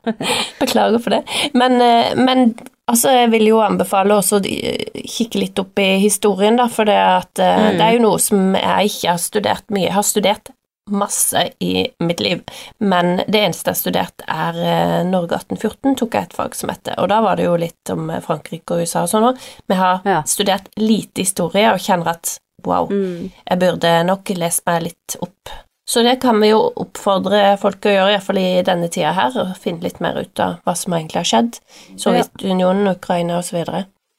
Beklager 0.60 0.98
for 1.00 1.10
det. 1.16 1.22
Men, 1.54 1.80
eh, 1.80 2.12
men 2.20 2.52
Altså, 2.86 3.10
jeg 3.10 3.32
vil 3.32 3.48
jo 3.48 3.62
anbefale 3.64 4.14
også 4.14 4.38
å 4.38 4.42
kikke 4.46 5.40
litt 5.42 5.58
opp 5.58 5.80
i 5.82 5.96
historien, 5.98 6.58
da, 6.58 6.68
for 6.70 6.86
det, 6.86 6.94
at, 6.96 7.32
mm. 7.34 7.80
det 7.80 7.82
er 7.82 7.96
jo 7.96 8.04
noe 8.04 8.20
som 8.22 8.54
jeg 8.54 8.92
ikke 8.92 9.10
har 9.10 9.22
studert 9.22 9.74
mye. 9.74 9.88
Jeg 9.88 9.96
har 9.96 10.06
studert 10.06 10.52
masse 10.90 11.40
i 11.58 11.88
mitt 11.98 12.20
liv, 12.22 12.44
men 12.78 13.16
det 13.26 13.40
eneste 13.40 13.72
jeg 13.72 13.74
har 13.74 13.80
studert, 13.80 14.26
er 14.30 14.60
Norge 15.08 15.40
1814, 15.40 15.96
tok 15.98 16.14
jeg 16.14 16.28
et 16.28 16.36
fag 16.38 16.54
som 16.54 16.70
heter, 16.70 16.94
og 17.02 17.10
da 17.10 17.18
var 17.26 17.40
det 17.40 17.48
jo 17.48 17.58
litt 17.58 17.90
om 17.90 18.12
Frankrike 18.22 18.76
og 18.76 18.86
USA 18.86 19.02
og 19.02 19.10
sånn 19.10 19.30
òg. 19.32 19.46
Vi 19.66 19.82
har 19.82 20.06
ja. 20.06 20.20
studert 20.30 20.70
lite 20.78 21.26
historie 21.26 21.72
og 21.74 21.82
kjenner 21.82 22.14
at 22.14 22.36
wow, 22.66 22.86
mm. 22.86 23.32
jeg 23.42 23.62
burde 23.66 23.96
nok 24.06 24.30
lest 24.38 24.62
meg 24.70 24.86
litt 24.86 25.18
opp 25.18 25.56
så 25.88 26.02
det 26.02 26.16
kan 26.22 26.40
vi 26.42 26.50
jo 26.50 26.58
oppfordre 26.82 27.54
folk 27.62 27.86
å 27.86 27.92
gjøre, 27.94 28.14
iallfall 28.16 28.40
i 28.42 28.62
denne 28.66 28.88
tida 28.90 29.12
her, 29.14 29.36
og 29.38 29.54
finne 29.62 29.86
litt 29.86 30.00
mer 30.02 30.18
ut 30.18 30.42
av 30.42 30.58
hva 30.66 30.74
som 30.74 30.96
egentlig 30.96 31.20
har 31.20 31.28
skjedd. 31.30 31.58
Sovjetunionen, 32.02 32.90
Ukraina 32.90 33.38
osv. 33.38 33.60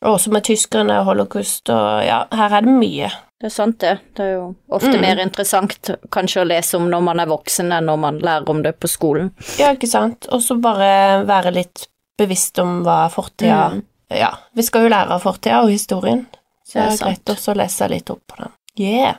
Og 0.05 0.13
også 0.13 0.31
med 0.31 0.45
tyskerne 0.47 1.01
og 1.01 1.09
holocaust 1.09 1.67
og 1.73 2.05
ja, 2.07 2.21
her 2.39 2.55
er 2.55 2.63
det 2.63 2.75
mye. 2.77 3.11
Det 3.37 3.49
er 3.49 3.53
sant, 3.53 3.77
det. 3.83 3.97
Det 4.17 4.23
er 4.23 4.31
jo 4.37 4.45
ofte 4.73 4.95
mm. 4.95 5.03
mer 5.03 5.19
interessant 5.21 5.91
kanskje 6.13 6.41
å 6.41 6.47
lese 6.47 6.79
om 6.79 6.87
når 6.89 7.03
man 7.05 7.21
er 7.21 7.29
voksen, 7.29 7.75
enn 7.75 7.85
når 7.91 7.99
man 8.01 8.23
lærer 8.23 8.49
om 8.49 8.63
det 8.65 8.73
på 8.79 8.89
skolen. 8.89 9.33
Ja, 9.59 9.73
ikke 9.75 9.91
sant. 9.91 10.29
Og 10.33 10.41
så 10.45 10.57
bare 10.61 11.27
være 11.27 11.53
litt 11.59 11.85
bevisst 12.17 12.57
om 12.63 12.79
hva 12.87 13.03
fortida 13.13 13.67
mm. 13.75 13.85
Ja, 14.15 14.31
vi 14.55 14.63
skal 14.63 14.85
jo 14.85 14.89
lære 14.93 15.17
av 15.17 15.25
fortida 15.25 15.59
og 15.65 15.73
historien, 15.73 16.21
så 16.63 16.77
det 16.77 16.83
er, 16.85 16.85
det 16.87 16.95
er 16.95 17.01
greit 17.09 17.31
også 17.33 17.51
å 17.51 17.57
lese 17.59 17.89
litt 17.91 18.11
opp 18.13 18.23
på 18.31 18.37
den. 18.39 18.53
Yeah. 18.79 19.17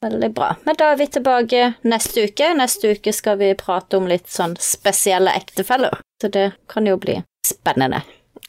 Veldig 0.00 0.30
bra. 0.32 0.54
Men 0.64 0.78
da 0.80 0.92
er 0.92 0.96
vi 0.96 1.06
tilbake 1.12 1.64
neste 1.84 2.24
uke. 2.30 2.54
Neste 2.56 2.94
uke 2.94 3.12
skal 3.12 3.36
vi 3.40 3.50
prate 3.58 3.98
om 4.00 4.08
litt 4.08 4.30
sånn 4.32 4.56
spesielle 4.60 5.34
ektefeller, 5.36 6.00
så 6.22 6.32
det 6.32 6.46
kan 6.72 6.88
jo 6.88 6.96
bli 7.00 7.18
spennende. 7.46 8.00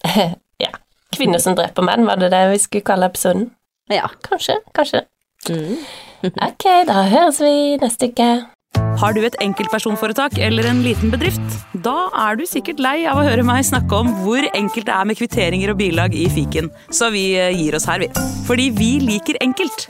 ja. 0.64 0.72
Kvinner 1.12 1.44
som 1.44 1.58
dreper 1.60 1.84
menn, 1.84 2.08
var 2.08 2.22
det 2.22 2.32
det 2.32 2.46
vi 2.54 2.62
skulle 2.64 2.88
kalle 2.88 3.12
episoden? 3.12 3.50
Ja. 3.92 4.08
Kanskje. 4.24 4.62
Kanskje. 4.78 5.04
Mm. 5.52 5.76
ok, 6.48 6.66
da 6.88 7.04
høres 7.12 7.44
vi 7.44 7.54
neste 7.84 8.14
uke. 8.14 8.32
Har 9.02 9.12
du 9.12 9.24
et 9.26 9.36
enkeltpersonforetak 9.44 10.38
eller 10.40 10.70
en 10.70 10.80
liten 10.86 11.12
bedrift? 11.12 11.44
Da 11.84 12.08
er 12.30 12.40
du 12.40 12.46
sikkert 12.48 12.80
lei 12.80 13.02
av 13.10 13.20
å 13.20 13.26
høre 13.28 13.44
meg 13.44 13.66
snakke 13.68 14.00
om 14.06 14.14
hvor 14.24 14.48
enkelt 14.56 14.88
det 14.88 14.96
er 14.96 15.10
med 15.10 15.20
kvitteringer 15.20 15.74
og 15.74 15.82
bilag 15.84 16.16
i 16.16 16.30
fiken, 16.32 16.72
så 16.96 17.12
vi 17.12 17.34
eh, 17.36 17.52
gir 17.52 17.76
oss 17.76 17.90
her, 17.92 18.06
vi. 18.06 18.12
Fordi 18.48 18.72
vi 18.78 18.94
liker 19.04 19.42
enkelt. 19.44 19.90